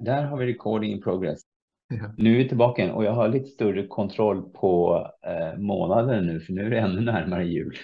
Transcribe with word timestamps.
Där 0.00 0.24
har 0.24 0.36
vi 0.36 0.46
recording 0.46 0.92
in 0.92 1.02
progress. 1.02 1.40
Ja. 1.88 2.14
Nu 2.16 2.32
är 2.32 2.38
vi 2.38 2.48
tillbaka 2.48 2.82
igen 2.82 2.94
och 2.94 3.04
jag 3.04 3.12
har 3.12 3.28
lite 3.28 3.46
större 3.46 3.86
kontroll 3.86 4.50
på 4.50 5.06
eh, 5.26 5.58
månaden 5.58 6.26
nu, 6.26 6.40
för 6.40 6.52
nu 6.52 6.66
är 6.66 6.70
det 6.70 6.78
ännu 6.78 7.00
närmare 7.00 7.44
jul. 7.44 7.76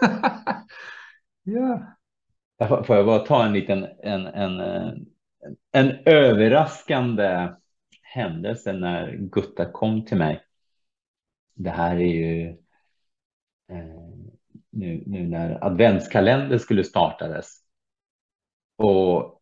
ja. 1.42 1.96
Får 2.68 2.82
får 2.82 2.96
jag 2.96 3.06
bara 3.06 3.18
ta 3.18 3.44
en 3.44 3.52
liten, 3.52 3.86
en, 4.02 4.26
en, 4.26 4.60
eh, 4.60 4.92
en 5.72 5.90
överraskande 6.04 7.48
händelse 8.02 8.72
när 8.72 9.16
Gutta 9.16 9.72
kom 9.72 10.04
till 10.04 10.18
mig. 10.18 10.44
Det 11.54 11.70
här 11.70 11.96
är 11.96 12.14
ju 12.14 12.48
eh, 13.68 14.10
nu, 14.70 15.02
nu 15.06 15.26
när 15.28 15.64
adventskalender 15.64 16.58
skulle 16.58 16.84
startades. 16.84 17.46
Och 18.76 19.39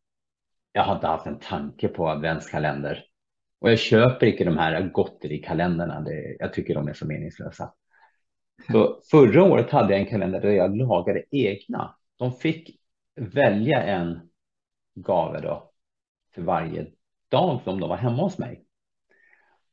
jag 0.79 0.85
har 0.85 0.95
inte 0.95 1.07
haft 1.07 1.27
en 1.27 1.39
tanke 1.39 1.89
på 1.89 2.09
adventskalender. 2.09 3.05
Och 3.61 3.71
jag 3.71 3.79
köper 3.79 4.27
inte 4.27 4.45
de 4.45 4.59
här 4.59 4.83
gotterikalendrarna. 4.83 6.01
Det, 6.01 6.37
jag 6.39 6.53
tycker 6.53 6.75
de 6.75 6.89
är 6.89 6.93
så 6.93 7.07
meningslösa. 7.07 7.73
Så 8.73 9.01
förra 9.11 9.43
året 9.43 9.71
hade 9.71 9.93
jag 9.93 10.01
en 10.01 10.07
kalender 10.07 10.41
där 10.41 10.51
jag 10.51 10.77
lagade 10.77 11.23
egna. 11.31 11.97
De 12.17 12.33
fick 12.33 12.81
välja 13.17 13.83
en 13.83 14.21
gave 14.95 15.41
då 15.41 15.71
för 16.35 16.43
varje 16.43 16.87
dag 17.31 17.61
som 17.65 17.81
de 17.81 17.89
var 17.89 17.97
hemma 17.97 18.23
hos 18.23 18.39
mig. 18.39 18.65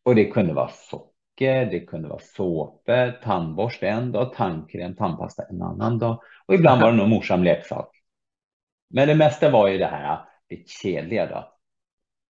Och 0.03 0.15
det 0.15 0.25
kunde 0.25 0.53
vara 0.53 0.69
socker, 0.69 1.65
det 1.65 1.79
kunde 1.79 2.09
vara 2.09 2.19
såpor, 2.19 3.11
tandborste 3.11 3.87
en 3.87 4.11
dag, 4.11 4.33
tandkräm, 4.33 4.95
tandpasta 4.95 5.43
en 5.43 5.61
annan 5.61 5.99
dag. 5.99 6.21
Och 6.45 6.53
ibland 6.53 6.81
var 6.81 6.91
det 6.91 6.97
nog 6.97 7.09
morsan 7.09 7.43
leksak. 7.43 7.89
Men 8.89 9.07
det 9.07 9.15
mesta 9.15 9.49
var 9.49 9.67
ju 9.67 9.77
det 9.77 9.85
här 9.85 10.34
det 10.47 10.69
kedliga 10.69 11.25
då. 11.25 11.55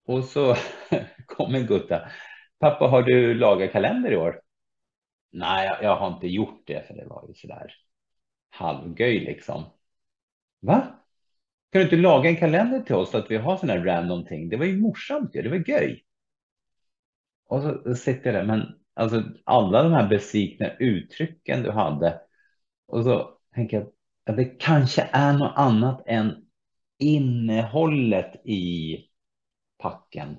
Och 0.05 0.23
så 0.23 0.55
kommer 1.25 1.59
Gutta. 1.59 2.09
Pappa, 2.59 2.87
har 2.87 3.03
du 3.03 3.33
lagat 3.33 3.71
kalender 3.71 4.11
i 4.11 4.17
år? 4.17 4.41
Nej, 5.31 5.67
jag, 5.67 5.83
jag 5.83 5.95
har 5.95 6.13
inte 6.13 6.27
gjort 6.27 6.63
det, 6.65 6.87
för 6.87 6.93
det 6.93 7.05
var 7.05 7.25
ju 7.27 7.33
sådär 7.33 7.75
halvgöj 8.49 9.19
liksom. 9.19 9.63
Va? 10.59 10.99
Kan 11.71 11.79
du 11.79 11.83
inte 11.83 11.95
laga 11.95 12.29
en 12.29 12.35
kalender 12.35 12.81
till 12.81 12.95
oss 12.95 13.11
så 13.11 13.17
att 13.17 13.31
vi 13.31 13.37
har 13.37 13.57
sådana 13.57 13.79
här 13.79 13.85
random 13.85 14.25
ting? 14.25 14.49
Det 14.49 14.57
var 14.57 14.65
ju 14.65 14.77
morsamt 14.77 15.35
ju, 15.35 15.41
det 15.41 15.49
var 15.49 15.69
göj. 15.69 16.03
Och 17.47 17.61
så 17.61 17.95
sitter 17.95 18.33
jag 18.33 18.41
där, 18.41 18.47
men 18.47 18.79
alltså 18.93 19.23
alla 19.43 19.83
de 19.83 19.91
här 19.91 20.07
besvikna 20.07 20.69
uttrycken 20.79 21.63
du 21.63 21.71
hade. 21.71 22.21
Och 22.87 23.03
så 23.03 23.37
tänker 23.55 23.77
jag 23.77 23.87
att 24.25 24.37
det 24.37 24.45
kanske 24.45 25.09
är 25.11 25.33
något 25.33 25.53
annat 25.55 26.03
än 26.05 26.45
innehållet 27.03 28.35
i 28.45 28.97
packen. 29.77 30.37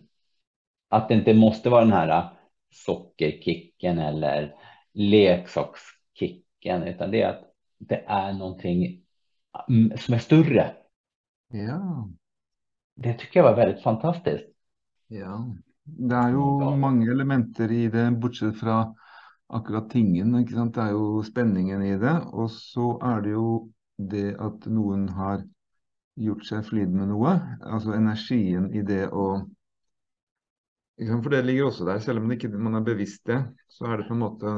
Att 0.88 1.08
det 1.08 1.14
inte 1.14 1.34
måste 1.34 1.70
vara 1.70 1.84
den 1.84 1.92
här 1.92 2.30
sockerkicken 2.70 3.98
eller 3.98 4.54
leksakskicken, 4.92 6.82
utan 6.82 7.10
det 7.10 7.22
är 7.22 7.28
att 7.28 7.42
det 7.78 8.04
är 8.06 8.32
någonting 8.32 9.02
som 9.98 10.14
är 10.14 10.18
större. 10.18 10.72
Ja. 11.48 12.08
Det 12.96 13.14
tycker 13.14 13.40
jag 13.40 13.44
var 13.44 13.56
väldigt 13.56 13.82
fantastiskt. 13.82 14.44
ja. 15.08 15.54
Det 15.84 16.16
er 16.16 16.30
jo 16.32 16.76
mange 16.80 17.10
elementer 17.12 17.72
i 17.72 17.88
det, 17.92 18.10
bortsett 18.10 18.56
fra 18.56 18.94
akkurat 19.52 19.90
tingen. 19.90 20.32
ikke 20.40 20.56
sant? 20.56 20.74
Det 20.74 20.80
er 20.80 20.94
jo 20.96 21.22
spenningen 21.22 21.82
i 21.84 21.98
det. 22.00 22.14
Og 22.32 22.48
så 22.50 22.94
er 23.04 23.20
det 23.20 23.34
jo 23.34 23.48
det 23.98 24.30
at 24.40 24.64
noen 24.66 25.08
har 25.12 25.44
gjort 26.20 26.46
seg 26.46 26.64
flid 26.68 26.92
med 26.94 27.10
noe. 27.10 27.34
Altså 27.64 27.94
energien 27.96 28.70
i 28.74 28.84
det 28.86 29.06
å 29.10 29.26
sant? 31.02 31.22
For 31.24 31.30
det 31.30 31.44
ligger 31.44 31.70
også 31.70 31.86
der. 31.88 31.98
Selv 32.02 32.22
om 32.22 32.28
det 32.28 32.38
ikke 32.38 32.52
man 32.54 32.78
er 32.78 32.86
bevisst 32.86 33.24
det, 33.26 33.40
så 33.68 33.88
er 33.90 33.98
det 33.98 34.08
på 34.08 34.14
en 34.14 34.22
måte 34.22 34.52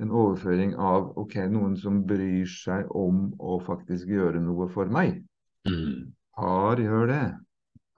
en 0.00 0.12
overføring 0.16 0.76
av 0.80 1.10
ok, 1.20 1.36
noen 1.52 1.76
som 1.76 2.04
bryr 2.08 2.48
seg 2.48 2.88
om 2.96 3.30
å 3.36 3.58
faktisk 3.66 4.08
gjøre 4.08 4.40
noe 4.40 4.70
for 4.72 4.88
meg. 4.92 5.20
Mm. 5.68 6.12
Far 6.36 6.80
gjør 6.80 7.10
det. 7.10 7.24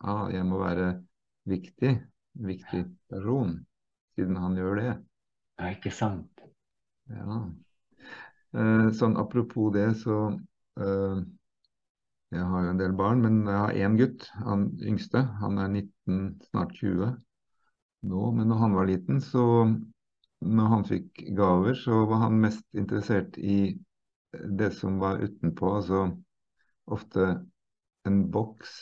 Ja, 0.03 0.17
jeg 0.35 0.47
må 0.49 0.59
være 0.63 0.97
viktig. 1.47 1.93
Viktig 2.43 2.87
person, 3.13 3.59
siden 4.17 4.39
han 4.41 4.57
gjør 4.57 4.79
det. 4.81 4.93
Ja, 5.61 5.69
ikke 5.69 5.93
sant? 5.95 6.43
Ja. 7.13 7.43
Eh, 8.57 8.89
sånn 8.97 9.19
apropos 9.21 9.69
det, 9.77 9.91
så 10.01 10.17
eh, 10.81 11.21
Jeg 12.33 12.49
har 12.49 12.65
jo 12.65 12.73
en 12.73 12.81
del 12.81 12.95
barn, 12.97 13.21
men 13.21 13.43
jeg 13.45 13.59
har 13.61 13.79
én 13.85 13.97
gutt. 14.01 14.27
Han 14.47 14.65
yngste. 14.81 15.21
Han 15.43 15.59
er 15.61 15.69
19, 15.69 16.21
snart 16.49 16.73
20 16.79 17.11
nå. 18.09 18.23
Men 18.39 18.49
når 18.49 18.63
han 18.63 18.77
var 18.79 18.89
liten, 18.89 19.21
så 19.21 19.45
når 20.43 20.71
han 20.73 20.87
fikk 20.89 21.25
gaver, 21.37 21.77
så 21.79 22.05
var 22.09 22.25
han 22.25 22.41
mest 22.41 22.65
interessert 22.73 23.37
i 23.37 23.77
det 24.33 24.73
som 24.79 24.97
var 25.03 25.21
utenpå. 25.21 25.75
Altså 25.77 26.07
ofte 26.89 27.29
en 28.09 28.23
boks 28.33 28.73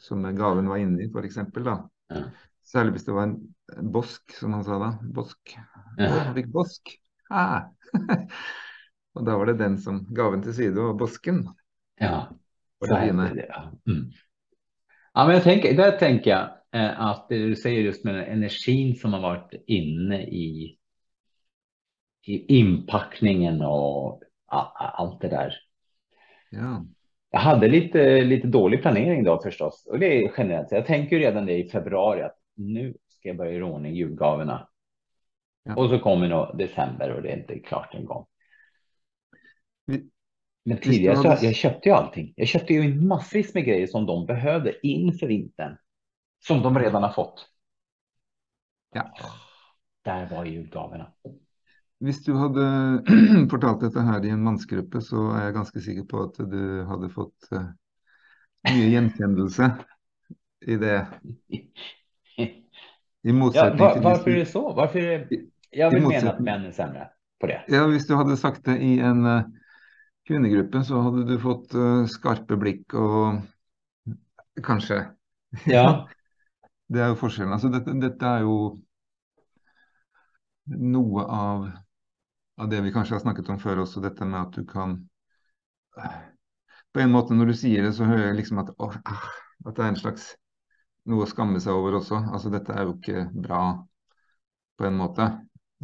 som 0.00 0.22
gaven 0.36 0.70
var 0.70 0.80
inni, 0.80 1.10
f.eks. 1.10 1.42
Ja. 1.66 2.22
Særlig 2.70 2.94
hvis 2.94 3.08
det 3.08 3.16
var 3.16 3.26
en, 3.26 3.36
en 3.76 3.90
bosk, 3.92 4.38
som 4.38 4.54
han 4.54 4.64
sa 4.64 4.78
da. 4.80 4.92
Bosk. 5.18 5.56
Ja. 5.98 6.12
Han 6.28 6.36
fikk 6.38 6.52
bosk. 6.54 6.94
Ah. 7.30 7.66
og 9.18 9.26
da 9.26 9.34
var 9.34 9.50
det 9.50 9.58
den 9.60 9.76
som 9.82 10.04
gaven 10.14 10.46
til 10.46 10.54
side, 10.56 10.78
og 10.78 10.98
bosken. 11.02 11.48
Ja. 12.00 12.28
Så 12.86 12.94
är 12.94 13.34
det, 13.34 13.46
ja. 13.48 13.72
Mm. 13.86 14.10
ja, 15.14 15.26
men 15.26 15.34
jag 15.34 15.42
tänker, 15.42 15.76
där 15.76 15.98
tänker 15.98 16.30
jag 16.30 16.48
eh, 16.72 17.00
att 17.00 17.28
det 17.28 17.38
du 17.38 17.56
säger 17.56 17.80
just 17.80 18.04
med 18.04 18.14
den 18.14 18.24
energin 18.24 18.96
som 18.96 19.12
har 19.12 19.20
varit 19.20 19.54
inne 19.66 20.22
i, 20.22 20.78
i 22.26 22.58
inpackningen 22.58 23.62
och 23.62 24.22
allt 24.46 25.20
det 25.20 25.28
där. 25.28 25.54
Ja. 26.50 26.86
Jag 27.30 27.40
hade 27.40 27.68
lite, 27.68 28.20
lite 28.20 28.46
dålig 28.46 28.82
planering 28.82 29.24
då 29.24 29.42
förstås. 29.42 29.86
Och 29.90 29.98
det 29.98 30.06
är 30.06 30.32
generellt. 30.38 30.72
Jag 30.72 30.86
tänker 30.86 31.18
redan 31.18 31.46
det 31.46 31.58
i 31.58 31.70
februari 31.70 32.22
att 32.22 32.36
nu 32.54 32.94
ska 33.08 33.28
jag 33.28 33.36
börja 33.36 33.52
göra 33.52 33.64
ordning 33.64 33.94
julgavorna. 33.94 34.68
Ja. 35.62 35.76
Och 35.76 35.90
så 35.90 35.98
kommer 35.98 36.28
nog 36.28 36.58
december 36.58 37.10
och 37.10 37.22
det 37.22 37.32
är 37.32 37.36
inte 37.36 37.58
klart 37.58 37.94
en 37.94 38.04
gång. 38.04 38.26
Men 40.64 40.78
tidigare 40.78 41.16
så 41.16 41.28
hade- 41.28 41.44
jag 41.46 41.54
köpte 41.54 41.88
ju 41.88 41.94
allting. 41.94 42.32
Jag 42.36 42.48
köpte 42.48 42.74
ju 42.74 43.00
massvis 43.00 43.54
med 43.54 43.64
grejer 43.64 43.86
som 43.86 44.06
de 44.06 44.26
behövde 44.26 44.86
inför 44.86 45.26
vintern. 45.26 45.76
Som 46.46 46.62
de 46.62 46.78
redan 46.78 47.02
har 47.02 47.12
fått. 47.12 47.46
Ja. 48.94 49.10
Där 50.04 50.28
var 50.30 50.44
julgavorna. 50.44 51.12
Hvis 51.98 52.24
du 52.24 52.32
hadde 52.34 52.60
fortalt 53.50 53.80
dette 53.84 54.00
her 54.00 54.24
i 54.24 54.28
en 54.30 54.42
mannsgruppe, 54.42 55.00
så 55.00 55.26
er 55.36 55.44
jeg 55.44 55.54
ganske 55.54 55.80
sikker 55.80 56.04
på 56.08 56.22
at 56.22 56.38
du 56.50 56.82
hadde 56.88 57.10
fått 57.12 57.50
eh, 57.52 57.66
mye 58.72 58.88
gjenkjennelse 58.88 59.70
i 60.66 60.76
det. 60.76 61.06
I 62.36 62.52
Ja, 63.22 63.32
motsetning 63.32 63.78
var, 63.78 64.00
varför 64.02 64.30
är 64.30 64.36
det 64.36 64.46
så? 64.46 64.72
Varför 64.72 64.98
är 64.98 65.18
det... 65.18 65.40
Jag 65.70 65.90
vill 65.90 66.02
mena 66.02 66.16
att 66.16 66.24
motsättning- 66.24 66.44
män 66.44 66.64
är 66.64 66.70
sämre 66.72 67.08
på 67.40 67.46
det. 67.46 67.64
ja, 67.68 67.86
hvis 67.86 68.06
du 68.06 68.14
hadde 68.14 68.36
sagt 68.36 68.64
det 68.64 68.78
i 68.78 68.98
en 69.00 69.26
eh, 70.30 70.36
kvinnegruppe, 70.36 70.84
så 70.84 71.00
hadde 71.00 71.24
du 71.26 71.36
fått 71.42 71.74
eh, 71.74 72.04
skarpe 72.10 72.56
blikk 72.60 72.94
og 72.94 73.42
kanskje 74.64 75.02
Ja. 75.66 76.06
Det 76.90 77.02
er 77.02 77.12
jo 77.12 77.18
forskjellen. 77.20 77.52
Altså, 77.54 77.68
dette, 77.70 77.92
dette 78.02 78.26
er 78.26 78.42
jo 78.42 78.54
noe 80.70 81.22
av, 81.26 81.68
av 82.58 82.70
det 82.70 82.80
vi 82.82 82.92
kanskje 82.94 83.16
har 83.16 83.22
snakket 83.22 83.50
om 83.50 83.60
før 83.62 83.84
også, 83.84 84.02
dette 84.02 84.26
med 84.26 84.40
at 84.40 84.56
du 84.58 84.64
kan 84.66 84.96
På 86.90 87.02
en 87.02 87.12
måte 87.12 87.34
når 87.34 87.52
du 87.52 87.54
sier 87.58 87.86
det, 87.86 87.92
så 87.94 88.08
hører 88.08 88.28
jeg 88.28 88.40
liksom 88.40 88.62
at, 88.62 88.72
åh, 88.78 88.96
ah, 89.06 89.28
at 89.66 89.76
det 89.76 89.84
er 89.84 89.92
en 89.92 90.00
slags 90.00 90.32
noe 91.10 91.24
å 91.24 91.30
skamme 91.30 91.60
seg 91.62 91.78
over 91.78 92.00
også. 92.00 92.18
Altså, 92.30 92.50
dette 92.50 92.74
er 92.74 92.86
jo 92.86 92.96
ikke 92.96 93.28
bra 93.34 93.62
på 94.78 94.86
en 94.88 94.98
måte. 94.98 95.28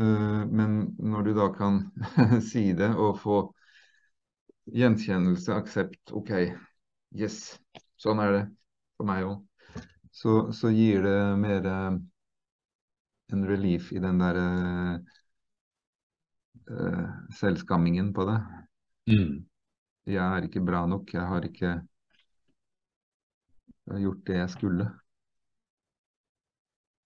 Eh, 0.01 0.43
men 0.47 0.79
når 0.99 1.29
du 1.29 1.33
da 1.39 1.49
kan 1.55 1.85
si 2.51 2.71
det 2.77 2.93
og 2.95 3.21
få 3.23 3.41
gjenkjennelse, 4.67 5.55
aksept, 5.55 6.13
OK, 6.13 6.33
yes, 7.17 7.59
sånn 8.01 8.21
er 8.23 8.33
det 8.33 8.45
for 8.97 9.09
meg 9.09 9.27
òg 9.27 9.45
så, 10.17 10.53
så 10.53 10.71
gir 10.71 11.03
det 11.03 11.37
mer 11.37 11.67
eh, 11.67 11.97
en 13.33 13.49
relief 13.49 13.91
i 13.93 14.01
den 14.01 14.23
der 14.23 14.39
eh, 14.41 14.95
eh, 16.73 17.03
selvskammingen 17.37 18.15
på 18.17 18.25
det. 18.31 18.37
Mm. 19.13 19.35
Jeg 20.09 20.23
er 20.25 20.47
ikke 20.47 20.65
bra 20.65 20.87
nok, 20.89 21.13
jeg 21.13 21.27
har 21.27 21.51
har 23.91 23.99
gjort 23.99 24.25
det 24.27 24.39
jeg 24.39 24.51
skulle. 24.51 24.89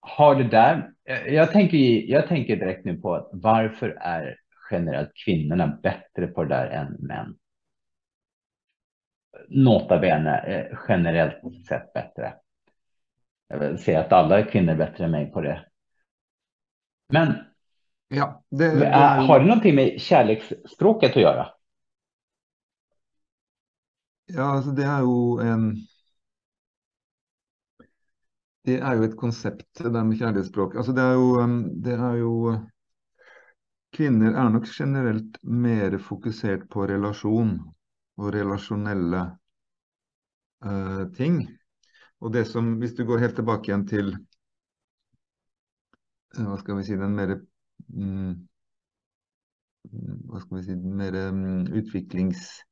Har 0.00 0.34
det 0.34 0.48
där, 0.50 0.92
jag 1.28 1.52
tänker, 1.52 1.78
jag 2.10 2.28
tänker 2.28 2.56
direkt 2.56 2.84
nu 2.84 2.96
på 2.96 3.14
att 3.14 3.30
varför 3.32 3.88
är 4.00 4.36
generellt 4.70 5.12
kvinnorna 5.24 5.66
bättre 5.82 6.26
på 6.26 6.44
det 6.44 6.54
där 6.54 6.66
än 6.66 6.96
män? 7.00 7.39
Nota 9.50 9.98
bene, 9.98 10.38
eh, 10.38 10.78
generellt 10.88 11.66
sett 11.68 11.92
bättre. 11.92 12.34
Jag 13.48 13.80
ser 13.80 14.00
att 14.00 14.12
alla 14.12 14.42
kvinnor 14.42 14.72
är 14.72 14.76
bättre 14.76 15.04
än 15.04 15.10
mig 15.10 15.32
på 15.32 15.40
det. 15.40 15.66
Men 17.08 17.34
ja, 18.08 18.44
det, 18.50 18.78
det 18.78 18.86
är, 18.86 19.20
har 19.20 19.40
det 19.40 19.46
någonting 19.46 19.74
med 19.74 20.00
kärleksspråket 20.00 21.10
att 21.10 21.22
göra? 21.22 21.48
Ja, 24.26 24.42
alltså 24.42 24.70
det 24.70 24.84
är 24.84 25.00
ju 25.00 25.50
en 25.50 25.76
det 28.62 28.78
är 28.78 28.94
ju 28.94 29.04
ett 29.04 29.16
koncept, 29.16 29.78
det 29.78 29.90
där 29.90 30.04
med 30.04 30.18
kärleksspråk. 30.18 30.76
Alltså 30.76 30.92
det 30.92 31.02
är 31.02 31.12
ju, 31.12 31.42
um, 31.42 31.82
det 31.82 31.92
är 31.92 32.14
ju 32.14 32.58
Kvinnor 33.92 34.34
är 34.34 34.48
nog 34.48 34.66
generellt 34.78 35.42
mer 35.42 35.98
fokuserat 35.98 36.68
på 36.68 36.86
relation 36.86 37.74
och 38.16 38.32
relationella 38.32 39.38
eh, 40.64 41.08
ting. 41.08 41.48
Och 42.18 42.30
det 42.30 42.44
som, 42.44 42.72
om 42.72 42.80
du 42.80 43.04
går 43.04 43.18
helt 43.18 43.34
tillbaka 43.34 43.72
igen 43.72 43.86
till, 43.86 44.16
uh, 46.38 46.48
vad 46.48 46.60
ska 46.60 46.74
vi 46.74 46.84
säga, 46.84 46.98
den 46.98 47.14
mer, 47.14 47.40
mm, 47.92 48.48
vad 50.24 50.42
ska 50.42 50.54
vi 50.54 50.62
säga, 50.62 50.76
mer 50.76 51.14
mm, 51.14 51.44
um, 51.44 51.66
utvecklings 51.66 52.62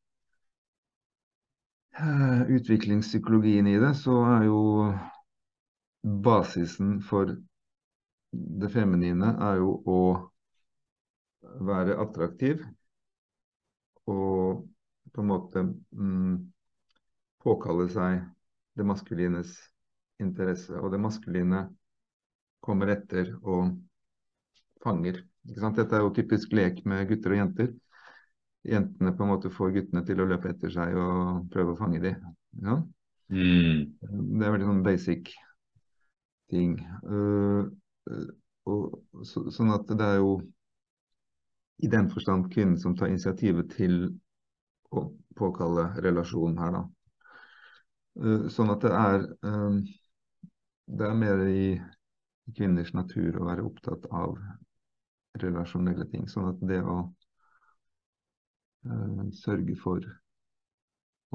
uh, 2.00 2.42
eh, 2.42 2.50
utvecklingspsykologin 2.50 3.66
i 3.66 3.78
det, 3.78 3.94
så 3.94 4.24
är 4.24 4.42
ju 4.42 4.98
basisen 6.02 7.00
for 7.00 7.36
det 8.30 8.68
feminine 8.68 9.32
er 9.40 9.60
jo 9.62 9.72
å 9.88 10.00
være 11.64 11.96
attraktiv 12.02 12.62
og 14.08 14.66
på 15.14 15.22
en 15.22 15.28
måte 15.28 15.64
mm, 15.64 16.52
påkalle 17.48 17.88
seg 17.92 18.22
det 18.78 18.86
maskulines 18.86 19.56
interesse. 20.22 20.76
Og 20.78 20.92
det 20.92 21.00
maskuline 21.02 21.64
kommer 22.64 22.92
etter 22.92 23.32
og 23.42 23.72
fanger. 24.84 25.22
Dette 25.48 25.88
er 25.96 26.04
jo 26.04 26.14
typisk 26.14 26.52
lek 26.56 26.84
med 26.88 27.06
gutter 27.08 27.34
og 27.34 27.40
jenter. 27.42 27.72
Jentene 28.68 29.14
på 29.16 29.24
en 29.24 29.32
måte 29.32 29.52
får 29.54 29.74
guttene 29.76 30.04
til 30.06 30.20
å 30.20 30.28
løpe 30.28 30.50
etter 30.52 30.72
seg 30.74 30.96
og 30.98 31.48
prøve 31.52 31.74
å 31.74 31.78
fange 31.78 32.02
dem. 32.04 32.20
Ja? 32.64 32.76
Mm. 33.32 33.96
Det 34.00 34.44
er 34.44 34.54
veldig 34.54 34.68
sånn 34.68 34.84
basic 34.84 35.32
ting. 36.52 36.76
Uh, 37.04 37.68
og, 38.68 39.00
så, 39.24 39.46
sånn 39.54 39.72
at 39.72 39.88
det 39.88 40.04
er 40.04 40.20
jo 40.20 40.38
i 41.78 41.88
den 41.90 42.08
forstand 42.10 42.48
kvinnen 42.52 42.78
som 42.80 42.96
tar 42.98 43.12
initiativet 43.12 43.70
til 43.76 44.00
å 44.90 45.06
påkalle 45.38 45.92
relasjon 46.02 46.58
her, 46.58 46.74
da. 46.74 46.84
Eh, 48.18 48.48
sånn 48.50 48.72
at 48.74 48.82
det 48.82 48.92
er 48.94 49.26
ehm, 49.46 49.82
Det 50.88 51.04
er 51.06 51.14
mer 51.14 51.42
i 51.46 51.64
kvinners 52.56 52.94
natur 52.96 53.36
å 53.36 53.44
være 53.44 53.64
opptatt 53.68 54.06
av 54.08 54.38
relasjonelle 55.42 56.06
ting. 56.08 56.24
Sånn 56.32 56.48
at 56.48 56.62
det 56.64 56.80
å 56.80 57.02
sørge 59.36 59.74
for 59.76 60.06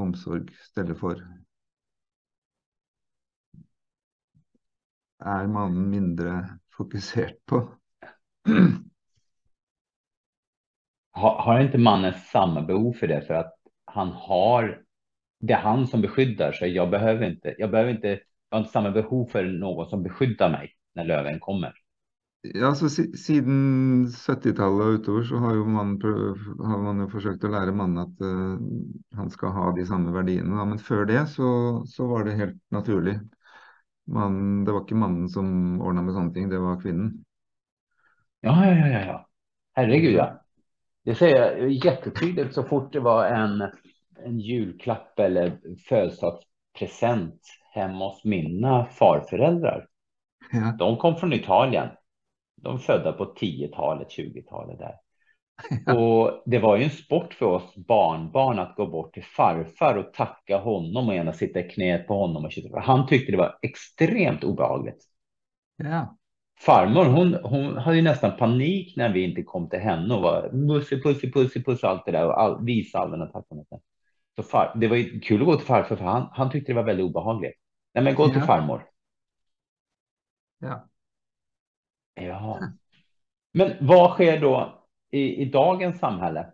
omsorg, 0.02 0.50
stelle 0.66 0.96
for 0.98 1.22
är 5.22 5.48
mannen 5.48 5.90
mindre 5.90 6.60
fokuserad 6.78 7.46
på. 7.46 7.62
Har, 11.12 11.42
har 11.42 11.60
inte 11.60 11.78
mannen 11.78 12.14
samma 12.14 12.62
behov 12.62 12.94
för 12.94 13.08
det 13.08 13.22
för 13.22 13.34
att 13.34 13.54
han 13.86 14.08
har 14.08 14.83
det 15.48 15.54
är 15.54 15.58
han 15.58 15.88
som 15.88 16.02
beskyddar 16.02 16.52
sig. 16.52 16.76
Jag 16.76 16.90
behöver 16.90 17.30
inte. 17.30 17.56
Jag 17.58 17.72
behöver 17.72 17.92
inte. 17.92 18.08
Jag 18.50 18.58
har 18.58 18.60
inte 18.60 18.72
samma 18.72 18.92
behov 18.92 19.26
för 19.26 19.44
någon 19.44 19.90
som 19.90 20.04
beskyddar 20.04 20.50
mig 20.50 20.72
när 20.96 21.06
löven 21.06 21.40
kommer. 21.40 21.74
Ja, 22.42 22.68
alltså 22.68 22.90
siden 22.90 24.06
70-talet 24.08 24.86
och 24.86 24.92
utover 24.92 25.24
så 25.24 25.36
har 25.36 25.54
ju 25.54 25.66
man, 25.66 26.02
har 26.60 26.84
man 26.84 27.00
ju 27.02 27.10
försökt 27.10 27.44
att 27.44 27.52
lära 27.52 27.72
mannen 27.72 27.98
att 27.98 28.22
uh, 28.22 28.60
han 29.16 29.30
ska 29.30 29.48
ha 29.48 29.72
de 29.72 29.86
samma 29.86 30.12
värderingarna. 30.12 30.66
Men 30.66 30.80
för 30.80 31.06
det 31.06 31.28
så, 31.28 31.84
så 31.88 32.08
var 32.08 32.24
det 32.24 32.32
helt 32.32 32.62
naturligt. 32.72 33.22
Man, 34.08 34.66
det 34.66 34.72
var 34.72 34.80
inte 34.80 34.96
mannen 34.96 35.30
som 35.30 35.82
ordnade 35.82 36.22
med 36.22 36.34
ting, 36.34 36.50
det 36.50 36.60
var 36.60 36.82
kvinnan. 36.82 37.24
Ja, 38.42 38.66
ja, 38.66 38.88
ja, 38.88 39.00
ja. 39.06 39.28
Herregud, 39.74 40.14
ja. 40.14 40.42
Det 41.06 41.16
säger 41.16 41.58
jag 41.58 41.72
jättetydligt 41.72 42.54
så 42.54 42.64
fort 42.64 42.94
det 42.94 43.00
var 43.00 43.26
en, 43.26 43.64
en 44.26 44.40
julklapp 44.40 45.20
eller 45.20 45.60
födelsedagspresent 45.90 47.42
hemma 47.74 48.06
hos 48.06 48.24
mina 48.24 48.86
farföräldrar. 48.86 49.88
Ja. 50.52 50.76
De 50.80 50.98
kom 50.98 51.16
från 51.16 51.34
Italien. 51.34 51.90
De 52.62 52.80
födda 52.80 53.12
på 53.12 53.26
10-talet, 53.26 54.08
20-talet 54.08 54.80
där. 54.80 54.96
Och 55.96 56.44
det 56.46 56.60
var 56.60 56.78
ju 56.78 56.84
en 56.84 56.90
sport 56.90 57.34
för 57.34 57.46
oss 57.46 57.76
barnbarn 57.76 58.60
att 58.60 58.76
gå 58.76 58.88
bort 58.88 59.14
till 59.14 59.24
farfar 59.24 59.98
och 59.98 60.14
tacka 60.14 60.58
honom 60.58 61.10
och 61.10 61.16
gärna 61.16 61.34
sitta 61.34 61.60
i 61.60 61.70
knät 61.70 62.08
på 62.08 62.14
honom. 62.14 62.50
Och 62.74 62.82
Han 62.82 63.08
tyckte 63.08 63.32
det 63.32 63.38
var 63.38 63.58
extremt 63.62 64.44
obehagligt. 64.44 65.04
Ja. 65.78 66.18
Farmor, 66.60 67.06
hon, 67.06 67.34
hon 67.44 67.78
hade 67.78 67.96
ju 67.96 68.02
nästan 68.02 68.38
panik 68.38 68.98
när 68.98 69.14
vi 69.14 69.24
inte 69.24 69.44
kom 69.44 69.70
till 69.70 69.80
henne 69.80 70.14
och 70.14 70.22
var 70.22 70.50
pussi, 70.68 71.02
pussi, 71.02 71.32
pussi, 71.32 71.64
pussi, 71.64 71.88
allt 71.88 72.06
det 72.06 72.12
där 72.12 72.26
och 72.26 72.42
all, 72.42 72.66
visa 72.66 73.00
all 73.00 73.12
den 73.12 73.20
här 73.20 73.28
tacksamheten. 73.28 73.80
Så 74.36 74.44
far, 74.44 74.74
det 74.76 74.88
var 74.88 74.96
ju 74.96 75.20
kul 75.20 75.42
att 75.42 75.46
gå 75.46 75.56
till 75.56 75.66
farfar 75.66 75.96
för 75.96 76.06
han, 76.06 76.30
han 76.32 76.52
tyckte 76.52 76.72
det 76.72 76.76
var 76.76 76.84
väldigt 76.84 77.06
obehagligt. 77.06 77.56
Nej, 77.94 78.04
men 78.04 78.16
gå 78.16 78.30
till 78.30 78.42
farmor. 78.42 78.90
Ja. 80.60 80.90
Ja. 82.14 82.60
Men 83.52 83.88
vad 83.88 84.12
sker 84.12 84.40
då 84.40 84.84
i, 85.12 85.42
i 85.42 85.46
dagens 85.46 86.00
samhälle. 86.00 86.52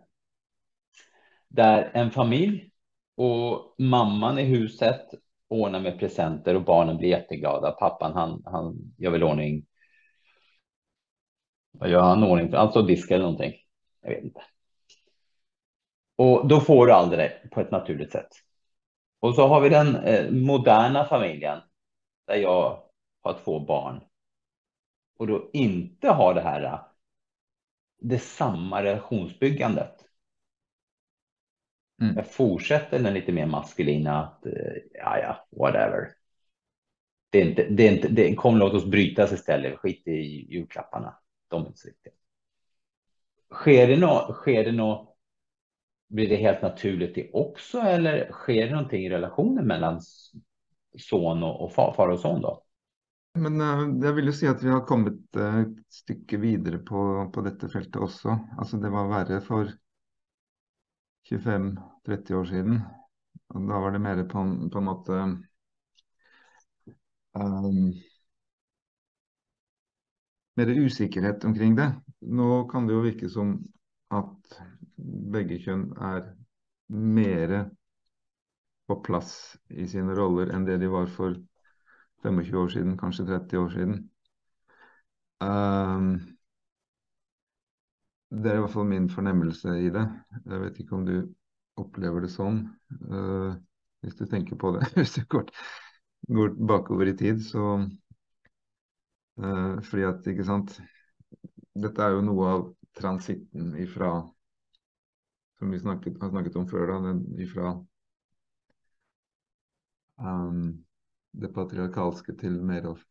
Där 1.48 1.90
en 1.94 2.10
familj 2.10 2.70
och 3.14 3.74
mamman 3.78 4.38
i 4.38 4.44
huset 4.44 5.00
ordnar 5.48 5.80
med 5.80 5.98
presenter 5.98 6.54
och 6.54 6.64
barnen 6.64 6.96
blir 6.96 7.08
jätteglada. 7.08 7.70
Pappan 7.70 8.12
han, 8.12 8.42
han 8.44 8.94
gör 8.98 9.10
väl 9.10 9.22
ordning. 9.22 9.66
Vad 11.70 11.90
gör 11.90 12.02
han 12.02 12.24
ordning? 12.24 12.54
Alltså 12.54 12.82
diska 12.82 13.14
eller 13.14 13.24
någonting. 13.24 13.52
Jag 14.00 14.10
vet 14.10 14.24
inte. 14.24 14.40
Och 16.20 16.48
då 16.48 16.60
får 16.60 16.86
du 16.86 16.92
aldrig 16.92 17.18
det 17.18 17.48
på 17.50 17.60
ett 17.60 17.70
naturligt 17.70 18.12
sätt. 18.12 18.28
Och 19.20 19.34
så 19.34 19.46
har 19.46 19.60
vi 19.60 19.68
den 19.68 19.96
eh, 19.96 20.30
moderna 20.30 21.04
familjen 21.04 21.58
där 22.26 22.36
jag 22.36 22.82
har 23.20 23.38
två 23.44 23.60
barn 23.60 24.00
och 25.18 25.26
då 25.26 25.50
inte 25.52 26.08
har 26.08 26.34
det 26.34 26.40
här 26.40 26.82
det 27.98 28.18
samma 28.18 28.82
relationsbyggandet. 28.82 29.94
Mm. 32.02 32.16
Jag 32.16 32.26
fortsätter 32.26 32.98
den 32.98 33.14
lite 33.14 33.32
mer 33.32 33.46
maskulina 33.46 34.24
att 34.24 34.46
eh, 34.46 34.52
ja, 34.92 35.18
ja, 35.18 35.46
whatever. 35.50 36.12
Det 37.30 37.38
är 37.38 37.48
inte, 37.48 37.66
det 37.70 37.88
är 37.88 37.92
inte, 37.92 38.08
det 38.08 38.34
kommer 38.34 38.58
låt 38.58 38.74
oss 38.74 38.86
brytas 38.86 39.32
istället. 39.32 39.78
Skit 39.78 40.06
i 40.06 40.52
julklapparna. 40.54 41.18
De 41.48 41.62
är 41.62 41.66
inte 41.66 41.78
så 41.80 41.88
viktiga. 41.88 42.12
Sker 43.50 43.86
det 43.86 43.96
något, 43.96 44.36
sker 44.36 44.64
det 44.64 44.72
något, 44.72 45.09
blir 46.10 46.28
det 46.28 46.36
helt 46.36 46.62
naturligt 46.62 47.14
det 47.14 47.30
också 47.32 47.78
eller 47.78 48.32
sker 48.32 48.66
det 48.66 48.72
någonting 48.72 49.04
i 49.04 49.10
relationen 49.10 49.66
mellan 49.66 50.00
son 50.98 51.42
och, 51.42 51.72
far, 51.72 51.92
far 51.96 52.08
och 52.08 52.20
son 52.20 52.40
då? 52.40 52.62
Men 53.34 53.60
eh, 53.60 54.06
jag 54.06 54.12
vill 54.12 54.24
ju 54.24 54.32
säga 54.32 54.50
att 54.50 54.62
vi 54.62 54.68
har 54.68 54.86
kommit 54.86 55.36
eh, 55.36 55.60
ett 55.60 55.92
stycke 55.92 56.36
vidare 56.36 56.78
på, 56.78 57.30
på 57.34 57.40
detta 57.40 57.68
fältet 57.68 57.96
också. 57.96 58.38
Alltså 58.58 58.76
det 58.76 58.90
var 58.90 59.08
värre 59.08 59.40
för 59.40 59.72
25-30 61.30 62.34
år 62.34 62.44
sedan. 62.44 62.80
Och 63.46 63.60
då 63.60 63.80
var 63.80 63.90
det 63.90 63.98
mer 63.98 64.24
på, 64.24 64.68
på 64.72 64.80
något 64.80 65.08
um, 65.08 65.44
mer 70.54 70.84
osäkerhet 70.84 71.44
omkring 71.44 71.76
det. 71.76 71.92
Nu 72.18 72.68
kan 72.72 72.86
det 72.86 72.92
ju 72.92 73.02
verka 73.02 73.28
som 73.28 73.64
att 74.08 74.60
bägge 75.32 75.58
kjønn 75.62 75.90
är 75.96 76.32
mer 76.90 77.70
på 78.90 78.96
plats 79.06 79.56
i 79.68 79.86
sina 79.88 80.14
roller 80.14 80.46
än 80.46 80.64
det 80.64 80.78
de 80.78 80.86
var 80.86 81.06
för 81.06 81.36
25 82.22 82.54
år 82.58 82.68
siden, 82.68 82.98
kanskje 82.98 83.26
30 83.26 83.58
år 83.58 83.68
siden. 83.70 84.10
Um, 85.40 86.20
det 88.30 88.50
er 88.50 88.58
i 88.58 88.62
hvert 88.64 88.74
fall 88.74 88.88
min 88.90 89.08
fornemmelse 89.10 89.76
i 89.80 89.90
det. 89.94 90.04
Jeg 90.44 90.60
vet 90.64 90.80
ikke 90.82 90.98
om 90.98 91.06
du 91.06 91.14
opplever 91.80 92.26
det 92.26 92.32
sånn. 92.34 92.64
Uh, 93.08 93.56
hvis 94.04 94.18
du 94.18 94.26
tenker 94.26 94.58
på 94.60 94.74
det. 94.76 94.90
hvis 94.98 95.14
du 95.16 95.24
går, 95.30 95.48
går 96.28 96.58
bakover 96.68 97.10
i 97.10 97.16
tid, 97.16 97.40
så 97.46 97.64
uh, 99.40 99.80
Fordi 99.86 100.06
at, 100.08 100.26
ikke 100.26 100.46
sant 100.46 100.76
Dette 101.80 102.02
er 102.04 102.16
jo 102.16 102.26
noe 102.26 102.52
av 102.52 102.68
transitten 102.98 103.72
ifra 103.78 104.16
som 105.60 105.70
vi 105.70 105.78
snakket, 105.78 106.16
har 106.22 106.30
snakket 106.32 106.56
om 106.56 106.66
før, 106.68 106.86
da, 106.88 106.98
den 107.10 107.24
ifra 107.44 107.74
um, 110.16 110.62
det 111.36 111.52
patriarkalske 111.54 112.32
til 112.40 112.56
mer 112.64 112.88
av 112.94 113.02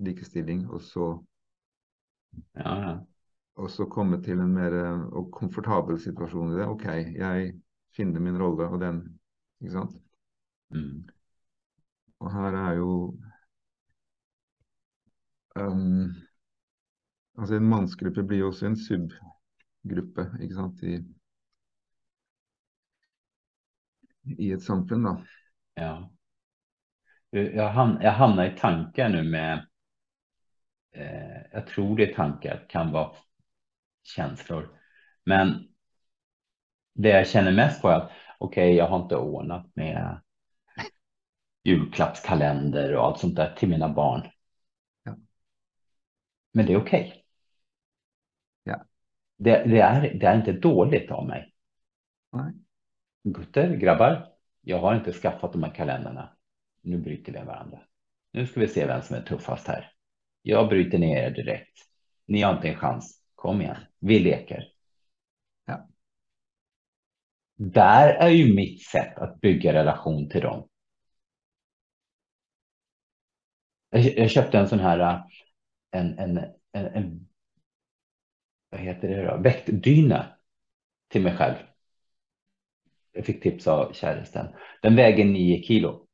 likestilling, 0.00 0.64
og 0.72 0.80
så, 0.82 1.10
Ja, 2.56 2.72
ja. 2.80 2.94
og 3.60 3.70
så 3.70 3.84
komme 3.90 4.20
til 4.24 4.40
en 4.40 4.54
mer 4.54 4.74
eh, 4.78 5.00
og 5.12 5.28
komfortabel 5.34 5.98
situasjon 6.00 6.54
i 6.54 6.58
det. 6.60 6.68
OK, 6.72 6.86
jeg 7.20 7.52
finner 7.96 8.22
min 8.24 8.38
rolle, 8.40 8.68
og 8.68 8.80
den 8.80 9.02
Ikke 9.60 9.74
sant? 9.74 9.96
Mm. 10.72 11.04
Og 12.20 12.32
her 12.32 12.56
er 12.56 12.78
jo 12.78 12.92
um, 15.60 16.14
Altså, 17.36 17.54
en 17.56 17.68
mannsgruppe 17.68 18.24
blir 18.24 18.38
jo 18.38 18.48
også 18.48 18.66
en 18.70 18.76
subgruppe, 18.76 20.30
ikke 20.40 20.54
sant, 20.56 20.82
i, 20.82 20.96
i 24.24 24.52
et 24.52 24.62
samfunn, 24.62 25.02
da. 25.02 25.24
Ja. 25.74 26.10
Jag, 27.30 27.68
ham 27.68 27.98
jag 28.02 28.12
hamnar 28.12 28.44
i 28.44 28.56
tankar 28.58 29.08
nu 29.08 29.22
med, 29.22 29.66
eh, 30.92 31.42
jag 31.52 31.66
tror 31.66 31.96
det 31.96 32.10
är 32.10 32.14
tankar, 32.14 32.66
kan 32.68 32.92
vara 32.92 33.16
känslor. 34.02 34.68
Men 35.24 35.68
det 36.94 37.08
jag 37.08 37.28
känner 37.28 37.52
mest 37.52 37.82
på 37.82 37.88
är 37.88 37.96
att 37.96 38.10
okej, 38.38 38.64
okay, 38.64 38.76
jag 38.76 38.88
har 38.88 39.02
inte 39.02 39.16
ordnat 39.16 39.70
med 39.74 40.20
julklappskalender 41.64 42.96
och 42.96 43.04
allt 43.04 43.18
sånt 43.18 43.36
där 43.36 43.54
till 43.54 43.68
mina 43.68 43.88
barn. 43.88 44.30
Ja. 45.02 45.16
Men 46.52 46.66
det 46.66 46.72
är 46.72 46.80
okej. 46.80 47.06
Okay. 47.06 47.22
Ja. 48.62 48.84
Det, 49.36 49.64
det, 49.64 49.80
är, 49.80 50.14
det 50.14 50.26
är 50.26 50.36
inte 50.36 50.52
dåligt 50.52 51.10
av 51.10 51.26
mig. 51.26 51.54
Nej. 52.32 52.52
Gutter, 53.22 53.76
grabbar, 53.76 54.32
jag 54.60 54.78
har 54.78 54.94
inte 54.94 55.12
skaffat 55.12 55.52
de 55.52 55.62
här 55.62 55.74
kalendrarna. 55.74 56.36
Nu 56.82 56.98
bryter 56.98 57.32
vi 57.32 57.38
varandra. 57.38 57.80
Nu 58.32 58.46
ska 58.46 58.60
vi 58.60 58.68
se 58.68 58.86
vem 58.86 59.02
som 59.02 59.16
är 59.16 59.22
tuffast 59.22 59.68
här. 59.68 59.92
Jag 60.42 60.68
bryter 60.68 60.98
ner 60.98 61.22
er 61.22 61.30
direkt. 61.30 61.78
Ni 62.26 62.42
har 62.42 62.56
inte 62.56 62.68
en 62.68 62.76
chans. 62.76 63.22
Kom 63.34 63.60
igen, 63.60 63.76
vi 63.98 64.18
leker. 64.18 64.72
Ja. 65.64 65.88
Där 67.56 68.14
är 68.14 68.28
ju 68.28 68.54
mitt 68.54 68.82
sätt 68.82 69.18
att 69.18 69.40
bygga 69.40 69.72
relation 69.72 70.28
till 70.28 70.40
dem. 70.40 70.68
Jag, 73.90 74.30
köpte 74.30 74.58
en 74.58 74.68
sån 74.68 74.80
här, 74.80 75.22
en, 75.90 76.18
en, 76.18 76.38
en, 76.72 76.86
en 76.86 77.28
vad 78.70 78.80
heter 78.80 79.08
det 79.08 79.26
då, 79.26 79.36
väktdyna 79.36 80.26
till 81.08 81.22
mig 81.22 81.36
själv. 81.36 81.69
Jag 83.12 83.24
fick 83.24 83.42
tips 83.42 83.66
av 83.66 83.92
käresten. 83.92 84.46
Den 84.82 84.96
väger 84.96 85.24
nio 85.24 85.62
kilo. 85.62 86.06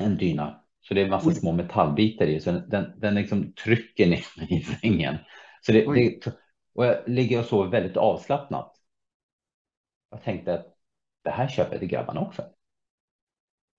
En 0.00 0.16
dyna. 0.16 0.62
Så 0.80 0.94
det 0.94 1.00
är 1.00 1.04
en 1.04 1.10
massa 1.10 1.30
små 1.30 1.52
metallbitar 1.52 2.26
i. 2.26 2.40
Så 2.40 2.50
den, 2.50 3.00
den 3.00 3.14
liksom 3.14 3.52
trycker 3.52 4.06
ner 4.06 4.24
mig 4.38 4.58
i 4.58 4.60
sängen. 4.60 5.16
Så 5.60 5.72
det, 5.72 5.94
det, 5.94 6.26
och 6.74 6.86
jag 6.86 6.96
ligger 7.06 7.38
och 7.38 7.44
sover 7.44 7.70
väldigt 7.70 7.96
avslappnat. 7.96 8.72
Jag 10.10 10.22
tänkte 10.22 10.54
att 10.54 10.66
det 11.24 11.30
här 11.30 11.48
köper 11.48 11.72
jag 11.72 11.80
till 11.80 11.88
grabbarna 11.88 12.20
också. 12.20 12.42